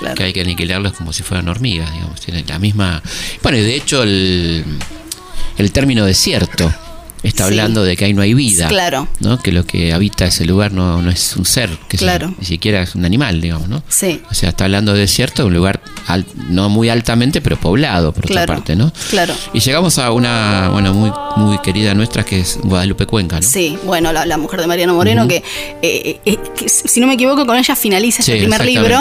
[0.00, 0.16] Claro.
[0.16, 2.20] Que hay que aniquilarlos como si fueran hormigas, digamos.
[2.20, 3.00] Tienen la misma.
[3.44, 4.64] Bueno, y de hecho, el,
[5.58, 6.74] el término desierto
[7.22, 7.50] está Sí.
[7.50, 8.68] hablando de que ahí no hay vida.
[8.68, 9.08] Claro.
[9.20, 9.38] ¿no?
[9.38, 12.34] Que lo que habita ese lugar no, no es un ser, que Claro.
[12.38, 13.82] ni siquiera es un animal, digamos, ¿no?
[13.88, 14.20] Sí.
[14.30, 18.24] O sea, está hablando de desierto, un lugar al- no muy altamente, pero poblado, por
[18.26, 18.92] Claro, otra parte, ¿no?
[19.10, 19.34] claro.
[19.52, 23.46] Y llegamos a una, bueno, muy, muy querida nuestra, que es Guadalupe Cuenca, ¿no?
[23.46, 25.42] Sí, bueno, la, la mujer de Mariano Moreno, que,
[25.82, 29.00] eh, eh, que, si no me equivoco, con ella finaliza Sí, este primer libro.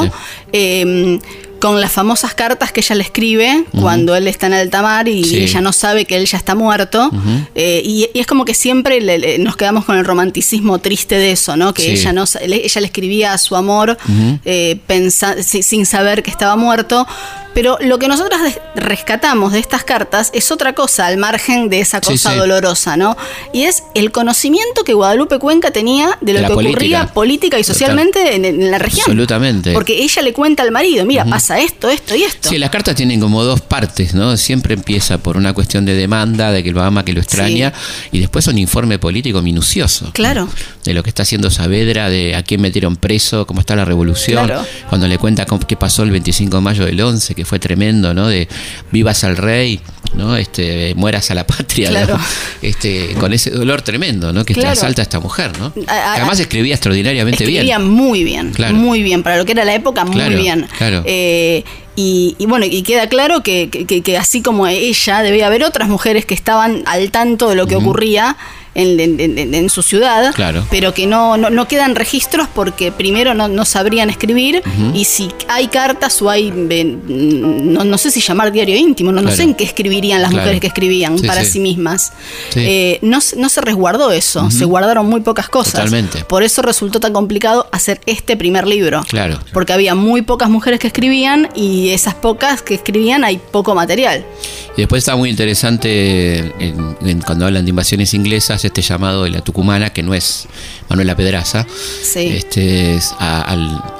[0.51, 1.19] eh,
[1.59, 5.23] con las famosas cartas que ella le escribe cuando él está en alta mar y
[5.23, 5.37] Sí.
[5.43, 7.11] ella no sabe que él ya está muerto.
[7.55, 11.15] Eh, y, y es como que siempre le- le- nos quedamos con el romanticismo triste
[11.15, 11.73] de eso, ¿no?
[11.73, 11.89] Que Sí.
[11.91, 13.97] ella no le- ella le escribía a su amor
[14.45, 17.05] eh, pensa- si- sin saber que estaba muerto.
[17.51, 18.41] Pero lo que nosotras
[18.75, 22.37] rescatamos de estas cartas es otra cosa al margen de esa cosa sí.
[22.37, 23.17] dolorosa, ¿no?
[23.53, 27.57] Y es el conocimiento que Guadalupe Cuenca tenía de lo De que ocurría política.
[27.59, 29.01] y socialmente en, en la región.
[29.01, 29.73] Absolutamente.
[29.73, 32.49] Porque ella le cuenta al marido, mira, pasa esto, esto y esto.
[32.49, 34.37] Sí, las cartas tienen como dos partes, ¿no?
[34.37, 37.73] Siempre empieza por una cuestión de demanda, de que lo ama, que lo extraña,
[38.11, 40.11] y después un informe político minucioso.
[40.13, 40.47] Claro.
[40.83, 44.45] De lo que está haciendo Saavedra, de a quién metieron preso, cómo está la revolución.
[44.45, 44.65] Claro.
[44.89, 48.13] Cuando le cuenta cómo- qué pasó el 25 de mayo del 11, que fue tremendo,
[48.13, 48.27] ¿no?
[48.27, 48.47] De
[48.91, 49.79] vivas al rey,
[50.15, 50.35] ¿no?
[50.35, 52.17] Este, mueras a la patria, Claro.
[52.17, 52.23] ¿no?
[52.61, 54.43] Este, con ese dolor tremendo, ¿no?
[54.43, 54.73] Que te Claro.
[54.73, 55.71] asalta esta mujer, ¿no?
[55.87, 57.87] A- a- además escribía extraordinariamente Escribía bien.
[57.87, 58.73] muy bien, Claro.
[58.75, 60.67] muy bien, para lo que era la época, muy bien.
[60.77, 61.03] claro.
[61.05, 61.38] Eh,
[61.95, 65.89] y, y bueno, y queda claro que, que- que así como ella, debía haber otras
[65.89, 68.37] mujeres que estaban al tanto de lo que ocurría
[68.79, 70.65] en, en- en- en su ciudad, Claro.
[70.71, 74.61] pero que no, no, no quedan registros porque primero no, no sabrían escribir
[74.93, 79.17] y si hay cartas o hay, eh, no, no sé si llamar diario íntimo, no,
[79.21, 79.37] no Claro.
[79.37, 80.43] sé en qué escribirían las Claro.
[80.43, 81.51] mujeres que escribían Sí, para sí.
[81.51, 82.13] sí mismas.
[82.49, 82.59] Sí.
[82.61, 85.73] Eh, no, no se resguardó eso, se guardaron muy pocas cosas.
[85.73, 86.23] Totalmente.
[86.25, 89.03] Por eso resultó tan complicado hacer este primer libro.
[89.07, 89.39] Claro.
[89.53, 94.25] Porque había muy pocas mujeres que escribían y esas pocas que escribían hay poco material.
[94.79, 99.41] Después está muy interesante en- en- cuando hablan de invasiones inglesas, este llamado de la
[99.41, 100.47] tucumana, que no es
[100.89, 101.65] Manuela Pedraza,
[102.03, 102.19] Sí.
[102.35, 103.55] este, es a,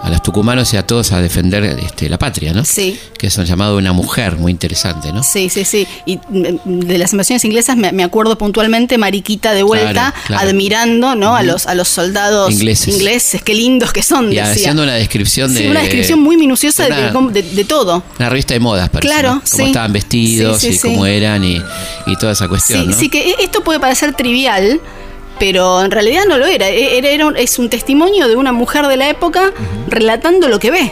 [0.09, 2.65] los tucumanos y a todos a defender este, la patria, ¿no?
[2.65, 2.97] Sí.
[3.17, 5.21] Que es un llamado de una mujer muy interesante, ¿no?
[5.23, 5.87] Sí, sí, sí.
[6.05, 10.47] Y mm, de las invasiones inglesas me, me acuerdo puntualmente Mariquita de vuelta, Claro, claro.
[10.49, 11.35] admirando ¿no?
[11.35, 12.95] a, los, a los soldados Ingleses.
[12.95, 13.41] ingleses.
[13.43, 14.51] Qué lindos que son, Y decía.
[14.51, 15.69] haciendo una descripción Sí, de.
[15.71, 18.03] una descripción muy minuciosa de, de una- cómo- de- de todo.
[18.17, 19.13] Una revista de modas, parece.
[19.13, 19.41] Claro, ¿no?
[19.51, 19.69] Cómo sí.
[19.69, 21.61] estaban vestidos Sí, sí, y cómo eran y,
[22.05, 22.93] y toda esa cuestión, Sí, ¿no?
[22.97, 24.79] sí, que e- esto puede parecer trivial,
[25.39, 26.69] pero en realidad no lo era.
[26.69, 29.51] E- Era, era un- es un testimonio de una mujer de la época
[29.87, 30.91] relatando lo que ve.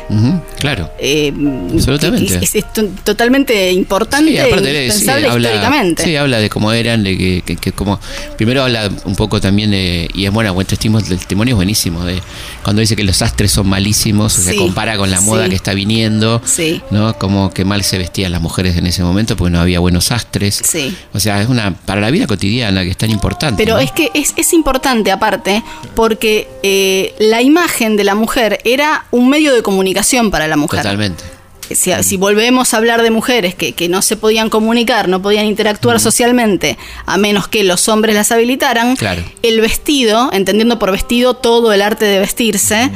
[0.59, 0.89] Claro.
[0.99, 1.31] Eh,
[1.73, 2.39] Absolutamente.
[2.43, 6.03] Es, es to- totalmente importante Sí, aparte sí, habla, históricamente.
[6.03, 7.99] sí, habla de cómo eran, de que, que- que como
[8.37, 12.03] primero habla un poco también de, y es bueno, buen testimonio, el testimonio es buenísimo,
[12.05, 12.21] de
[12.63, 16.41] cuando dice que los sastres son malísimos, se compara con la moda que está viniendo,
[16.45, 16.81] Sí.
[16.91, 17.17] ¿no?
[17.19, 20.61] Como que mal se vestían las mujeres en ese momento porque no había buenos sastres.
[20.63, 20.95] Sí.
[21.13, 23.63] O sea, es una para la vida cotidiana que es tan importante.
[23.63, 23.79] Pero ¿no?
[23.81, 25.63] es que es, es importante aparte
[25.95, 30.81] porque eh, la imagen de la mujer era un medio de comunicación para la mujer.
[30.81, 31.23] Totalmente.
[31.69, 35.45] Si, si volvemos a hablar de mujeres que, que no se podían comunicar, no podían
[35.47, 39.21] interactuar socialmente, a menos que los hombres las habilitaran, Claro.
[39.43, 42.89] el vestido, entendiendo por vestido todo el arte de vestirse,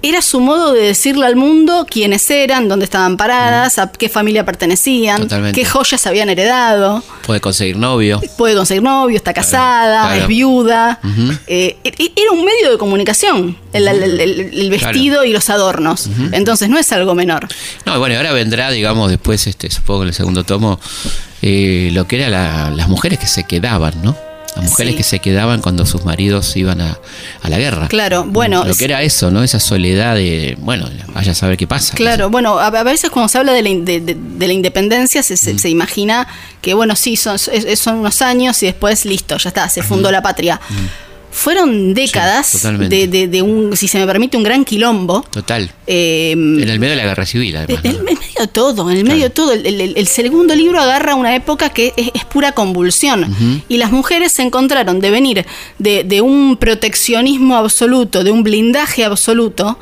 [0.00, 4.44] era su modo de decirle al mundo quiénes eran, dónde estaban paradas, a qué familia
[4.44, 5.60] pertenecían, Totalmente.
[5.60, 7.02] qué joyas habían heredado.
[7.26, 8.20] Puede conseguir novio.
[8.36, 10.22] Puede conseguir novio, está casada, claro.
[10.22, 11.00] es viuda.
[11.48, 16.08] Eh, e- era un medio de comunicación, el, el- el- el vestido y los adornos.
[16.32, 17.48] Entonces no es algo menor.
[17.84, 20.78] No, y bueno, ahora vendrá, digamos, después, este, supongo en el segundo tomo,
[21.42, 24.16] eh, lo que eran las mujeres que se quedaban, ¿no?
[24.58, 24.96] Las mujeres Sí.
[24.98, 26.98] que se quedaban cuando sus maridos iban a,
[27.42, 27.88] a la guerra.
[27.88, 29.42] Claro, bueno, Lo que era eso, ¿no?
[29.42, 31.94] Esa soledad de, bueno, vaya a saber qué pasa.
[31.94, 34.52] Claro, bueno, a, a veces cuando se habla de la, in- de, de- de la
[34.52, 36.26] independencia se, se- se imagina
[36.60, 40.22] que, bueno, sí, son, son unos años y después, listo, ya está, se fundó la
[40.22, 40.60] patria.
[41.30, 42.46] Fueron décadas
[42.88, 45.22] de, de- de un, si se me permite, un gran quilombo.
[45.30, 45.70] Total.
[45.86, 47.84] Eh, En el medio de la guerra civil, además.
[47.84, 47.98] En ¿no?
[47.98, 49.52] el medio de todo, en el medio de todo.
[49.52, 53.34] El, el- el segundo libro agarra una época que es, es pura convulsión.
[53.68, 55.46] Y las mujeres se encontraron de venir
[55.78, 59.78] de, de un proteccionismo absoluto, de un blindaje absoluto,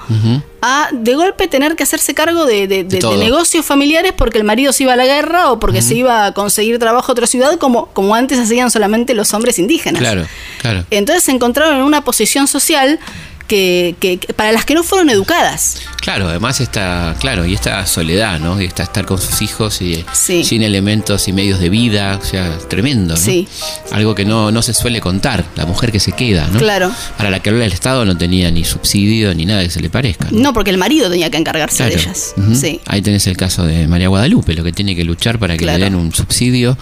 [0.63, 3.17] a de golpe tener que hacerse cargo de, de- de- de todo.
[3.17, 6.33] negocios familiares porque el marido se iba a la guerra o porque se iba a
[6.33, 10.01] conseguir trabajo a otra ciudad, como, como antes hacían solamente los hombres indígenas.
[10.01, 10.27] Claro,
[10.61, 10.85] claro.
[10.91, 12.99] Entonces se encontraron en una posición social
[13.47, 15.79] que, que- que- para las que no fueron educadas.
[16.01, 18.61] Claro, además está, claro, y esta soledad, ¿no?
[18.61, 20.45] Y está estar con sus hijos y Sí.
[20.45, 23.21] sin elementos y medios de vida, o sea, tremendo, ¿no?
[23.21, 23.49] Sí.
[23.91, 26.59] Algo que no, no se suele contar, la mujer que se queda, ¿no?
[26.61, 26.93] Claro.
[27.17, 30.29] Para la que el Estado no tenía ni subsidio ni nada que se le parezca.
[30.31, 31.95] No, porque el marido tenía que encargarse Claro.
[31.97, 32.35] de ellas.
[32.61, 32.81] Sí.
[32.87, 35.79] Ahí tenés el caso de María Guadalupe, lo que tiene que luchar para que Claro.
[35.79, 36.79] le den un subsidio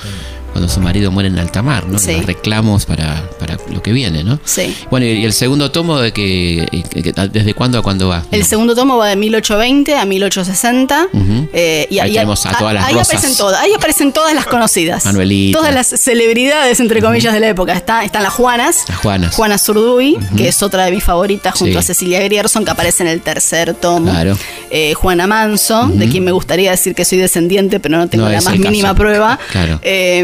[0.55, 1.99] cuando su marido muere en alta mar, ¿no?
[1.99, 2.13] Sí.
[2.13, 4.39] Los reclamos para, para lo que viene, ¿no?
[4.45, 4.75] Sí.
[4.89, 8.23] Bueno, y el segundo tomo de que, que- ¿desde cuándo a cuándo va?
[8.31, 8.47] El No.
[8.47, 11.09] segundo tomo va de 1820 a 1860.
[11.13, 11.49] Ujú.
[11.53, 13.09] eh, y Ahí tenemos a todas las ahí rosas.
[13.09, 15.05] aparecen todas, ahí aparecen todas las conocidas.
[15.05, 15.59] Manuelita.
[15.59, 17.73] Todas las celebridades, entre comillas, de la época.
[17.75, 18.85] Está, están las Juanas.
[18.89, 19.35] Las Juanas.
[19.35, 21.79] Juana Zurduy, que es otra de mis favoritas, junto Sí.
[21.79, 24.11] a Cecilia Grierson, que aparece en el tercer tomo.
[24.13, 24.39] Claro.
[24.71, 28.31] Eh, Juana Manso, de quien me gustaría decir que soy descendiente, pero no tengo No
[28.31, 29.39] la más mínima prueba.
[29.51, 29.81] Claro.
[29.83, 30.23] Eh,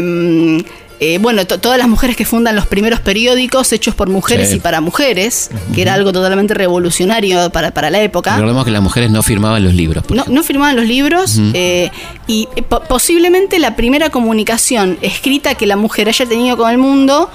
[0.99, 4.81] eh, bueno, todas las mujeres que fundan los primeros periódicos hechos por mujeres y para
[4.81, 8.35] mujeres, que era algo totalmente revolucionario para, para la época.
[8.35, 10.03] Recordemos que las mujeres no firmaban los libros.
[10.11, 11.89] No, no, firmaban los libros eh,
[12.27, 12.47] y
[12.87, 17.31] posiblemente la primera comunicación escrita que la mujer haya tenido con el mundo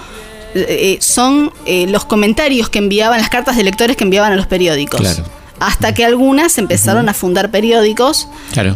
[0.55, 4.47] eh, son eh, los comentarios que enviaban, las cartas de lectores que enviaban a los
[4.47, 5.21] periódicos.
[5.59, 8.29] Hasta que algunas empezaron a fundar periódicos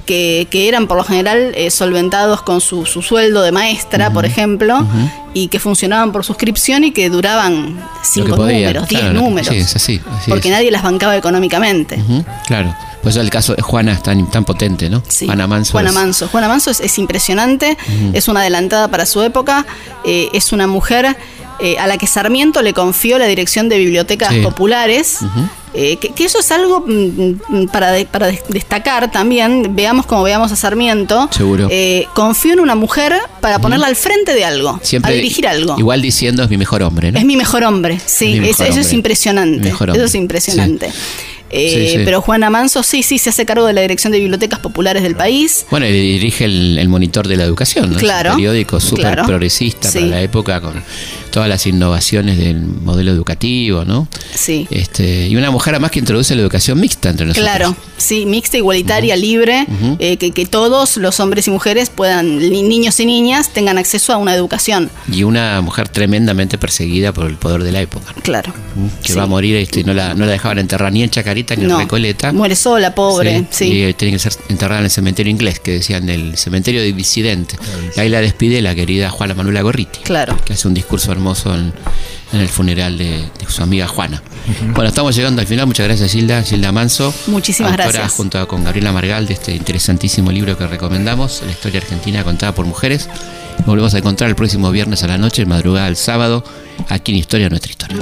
[0.07, 4.87] que, eran por lo general eh, solventados con su, sueldo de maestra, por ejemplo,
[5.35, 9.55] y que funcionaban por suscripción y que duraban cinco números, diez números.
[10.29, 12.03] porque nadie las bancaba económicamente.
[12.47, 12.75] Claro.
[13.03, 15.03] Pues el caso de Juana es tan, tan potente, ¿no?
[15.25, 15.73] Juana Manso.
[15.73, 16.29] Juana Manso.
[16.29, 17.79] Juana Manso es, impresionante,
[18.13, 19.67] es una adelantada para su época,
[20.05, 21.17] es una mujer
[21.63, 25.19] eh, a la que Sarmiento le confió la dirección de bibliotecas populares.
[25.73, 29.75] Eh, que, eso es algo mm, mm, para, para destacar también.
[29.77, 31.29] Veamos como veamos a Sarmiento.
[31.31, 31.69] Seguro.
[31.71, 35.79] Eh, confío en una mujer para ponerla al frente de algo, Siempre, a dirigir algo.
[35.79, 37.19] Igual diciendo es mi mejor hombre, ¿no?
[37.19, 38.41] Es mi mejor hombre, sí.
[38.45, 39.69] eso, es impresionante.
[39.69, 40.91] Eso es impresionante.
[41.53, 45.03] Eh, pero Juana Manso sí, sí, se hace cargo de la dirección de bibliotecas populares
[45.03, 45.67] del país.
[45.71, 47.99] Bueno, y dirige el, monitor de la educación, ¿no?
[47.99, 48.31] Claro.
[48.31, 50.83] un periódico súper progresista para la época con
[51.31, 54.09] todas las innovaciones del modelo educativo, ¿no?
[54.35, 54.67] Sí.
[54.71, 57.49] Este, y una mujer además que introduce la educación mixta entre nosotros.
[57.49, 59.67] Claro, sí, mixta, igualitaria, libre,
[59.99, 64.17] eh, que, que, todos los hombres y mujeres puedan, niños y niñas, tengan acceso a
[64.17, 64.91] una educación.
[65.11, 68.13] Y una mujer tremendamente perseguida por el poder de la época.
[68.23, 68.53] Claro.
[69.03, 71.57] Que va a morir este, y no la, no la dejaban enterrar ni en Chacarita
[71.57, 72.33] ni en Recoleta.
[72.33, 73.47] Muere sola, pobre.
[73.51, 76.93] Sí, Y tiene que ser enterrada en el cementerio inglés, que decían el cementerio de
[76.93, 77.57] disidente.
[77.97, 80.01] Ahí la despide la querida Juana Manuela Gorriti.
[80.01, 80.37] Claro.
[80.45, 81.73] Que hace un discurso hermoso en,
[82.33, 84.23] el funeral de, su amiga Juana.
[84.75, 85.67] Bueno, estamos llegando al final.
[85.67, 86.43] Muchas gracias, Gilda.
[86.43, 87.13] Gilda Manso.
[87.27, 88.13] Muchísimas gracias.
[88.13, 92.65] junto con Gabriela Margal de este interesantísimo libro que recomendamos, La historia argentina contada por
[92.67, 93.09] mujeres.
[93.59, 96.43] Nos volvemos a encontrar el próximo viernes a la noche, madrugada del sábado,
[96.89, 97.99] aquí en Historia Nuestra Historia.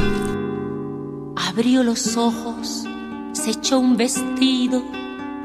[1.36, 2.84] Abrió los ojos,
[3.32, 4.84] se echó un vestido,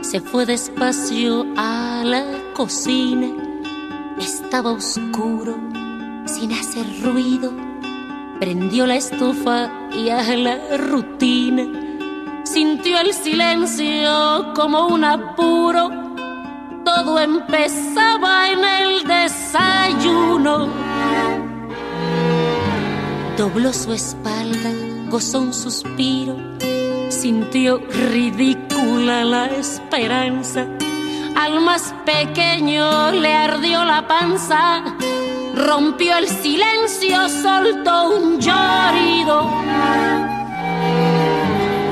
[0.02, 3.30] se fue despacio a la cocina.
[4.20, 5.58] Estaba oscuro,
[6.28, 7.63] sin hacer ruido
[8.44, 11.64] Prendió la estufa y a la rutina.
[12.44, 15.90] Sintió el silencio como un apuro.
[16.84, 20.68] Todo empezaba en el desayuno.
[23.38, 24.72] Dobló su espalda,
[25.10, 26.36] gozó un suspiro.
[27.08, 27.78] Sintió
[28.12, 30.68] ridícula la esperanza.
[31.38, 34.84] Al más pequeño le ardió la panza
[35.54, 39.50] rompió el silencio, soltó un llorido.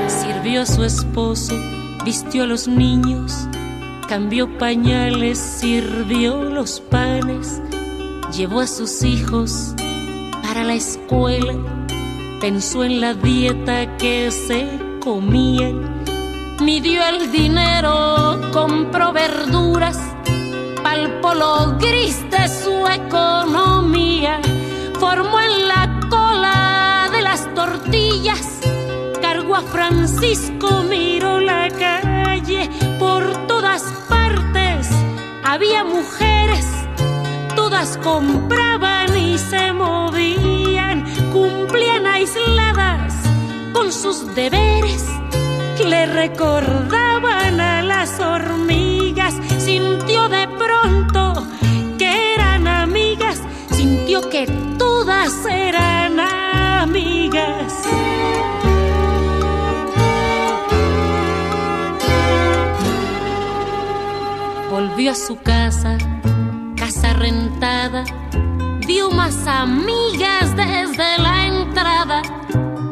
[0.08, 1.54] Sirvió a su esposo,
[2.04, 3.48] vistió a los niños,
[4.08, 7.62] cambió pañales, sirvió los panes,
[8.36, 9.74] llevó a sus hijos
[10.42, 11.54] para la escuela,
[12.40, 14.66] pensó en la dieta que se
[15.00, 16.04] comían,
[16.60, 19.98] midió el dinero, compró verduras
[20.82, 23.31] palpó lo gris de su economía,
[25.14, 28.60] formó en la cola de las tortillas,
[29.20, 34.88] cargó a Francisco, miró la calle, por todas partes
[35.44, 36.66] había mujeres,
[37.54, 43.12] todas compraban y se movían, cumplían aisladas
[43.74, 45.04] con sus deberes,
[45.84, 51.46] le recordaban a las hormigas, sintió de pronto
[51.98, 54.46] que eran amigas, sintió que
[55.50, 57.72] eran amigas.
[64.70, 65.98] Volvió a su casa,
[66.76, 68.04] casa rentada,
[68.86, 72.22] vio más amigas desde la entrada,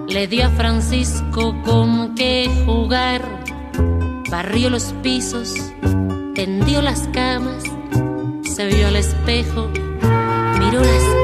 [0.09, 3.23] le dio a Francisco con qué jugar,
[4.31, 5.73] barrió los pisos
[6.35, 7.63] tendió las camas,
[8.45, 9.69] se vio al espejo,
[10.59, 11.20] miró las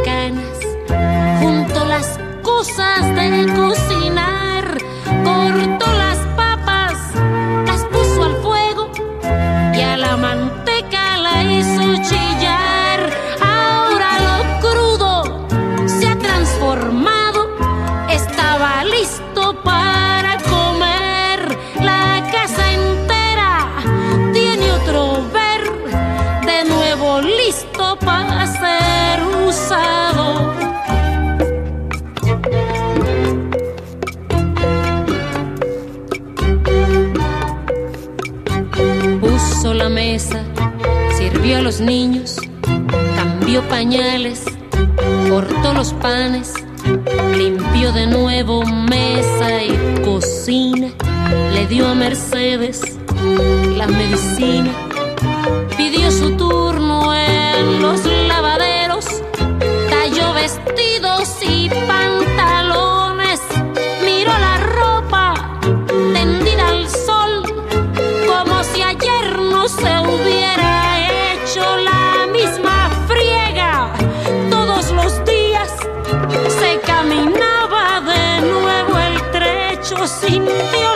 [2.57, 4.79] cosas de cocinar,
[39.20, 40.43] Puso la mesa,
[41.16, 42.37] sirvió a los niños,
[43.16, 44.45] cambió pañales,
[45.29, 46.53] cortó los panes,
[47.37, 50.89] limpió de nuevo mesa y cocina,
[51.53, 52.83] le dio a Mercedes
[53.77, 54.70] la medicina,
[55.77, 59.07] pidió su turno en los lavaderos,
[59.89, 61.95] talló vestidos y pantalones,
[80.67, 80.95] sintió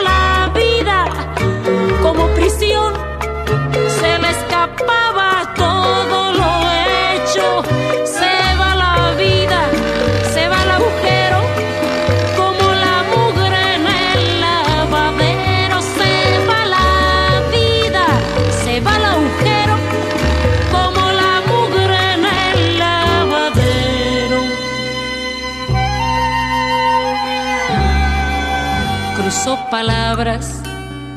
[29.71, 30.61] palabras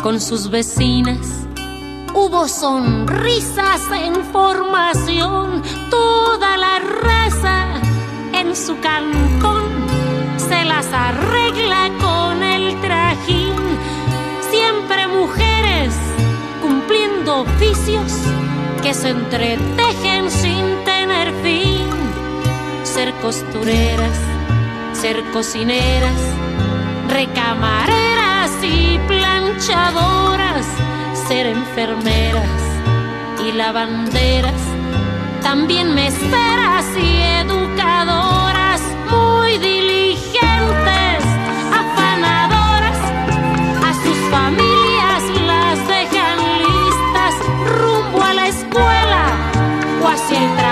[0.01, 1.47] con sus vecinas.
[2.15, 7.67] Hubo sonrisas en formación, toda la raza
[8.33, 9.65] en su cantón
[10.37, 13.57] se las arregla con el trajín.
[14.53, 15.93] Siempre mujeres
[16.63, 18.13] cumpliendo oficios
[18.85, 21.89] que se entretejen sin tener fin.
[22.85, 24.17] Ser costureras,
[24.93, 26.21] ser cocineras,
[27.09, 28.14] recamareras
[28.65, 30.67] y planchadoras,
[31.29, 32.49] ser enfermeras
[33.47, 34.61] y lavanderas,
[35.43, 41.25] también meseras y educadoras, muy diligentes,
[41.73, 42.99] afanadoras,
[43.89, 47.35] a sus familias las dejan listas
[47.79, 49.27] rumbo a la escuela
[50.03, 50.64] o hacia el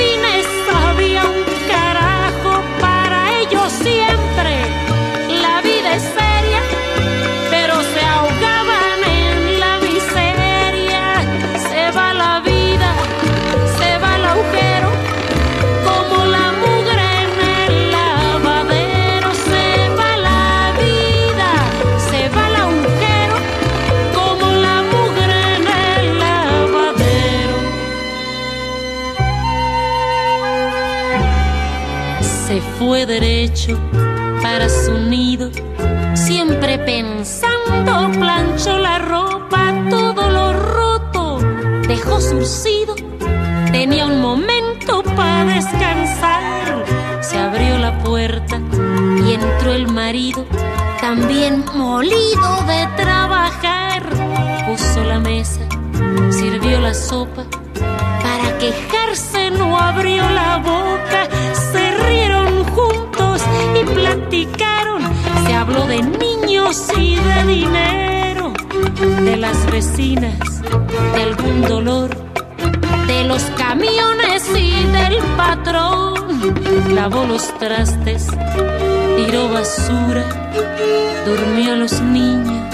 [0.00, 0.29] de
[36.30, 41.38] siempre pensando, planchó la ropa, todo lo roto,
[41.88, 42.94] dejó surcido,
[43.72, 46.84] tenía un momento para descansar,
[47.20, 48.60] se abrió la puerta
[49.26, 50.46] y entró el marido,
[51.00, 54.04] también molido de trabajar,
[54.68, 55.62] puso la mesa,
[56.30, 57.42] sirvió la sopa,
[58.22, 61.28] para quejarse no abrió la boca,
[61.72, 63.42] se rieron juntos
[63.80, 64.79] y platicaron,
[65.50, 68.52] se habló de niños y de dinero,
[69.24, 72.08] de las vecinas, de algún dolor,
[73.08, 76.14] de los camiones y del patrón,
[76.94, 78.28] lavó los trastes,
[79.16, 80.24] tiró basura,
[81.26, 82.72] durmió a los niños,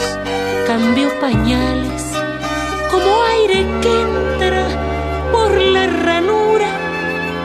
[0.66, 2.02] cambió pañales,
[2.90, 4.66] como aire que entra
[5.32, 6.68] por la ranura,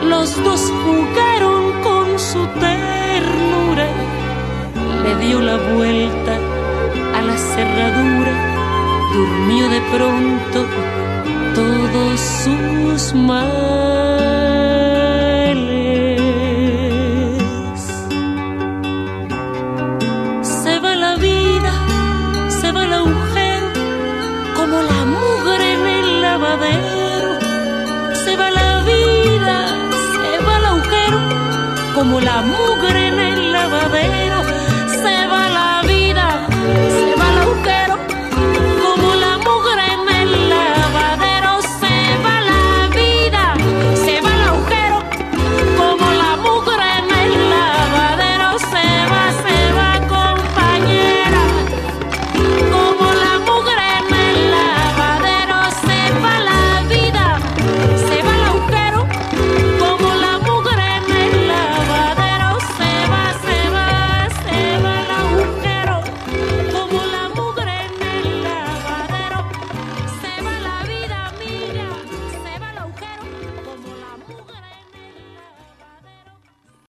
[0.02, 3.88] los dos jugaron con su ternura,
[5.04, 6.34] le dio la vuelta
[7.16, 8.34] a la cerradura,
[9.12, 10.66] durmió de pronto
[11.54, 13.52] todos sus males.
[20.42, 21.72] Se va la vida,
[22.60, 23.68] se va el agujero,
[24.56, 27.32] como la mugre en el lavadero.
[28.24, 29.56] Se va la vida,
[30.12, 31.18] se va el agujero,
[31.94, 33.11] como la mugre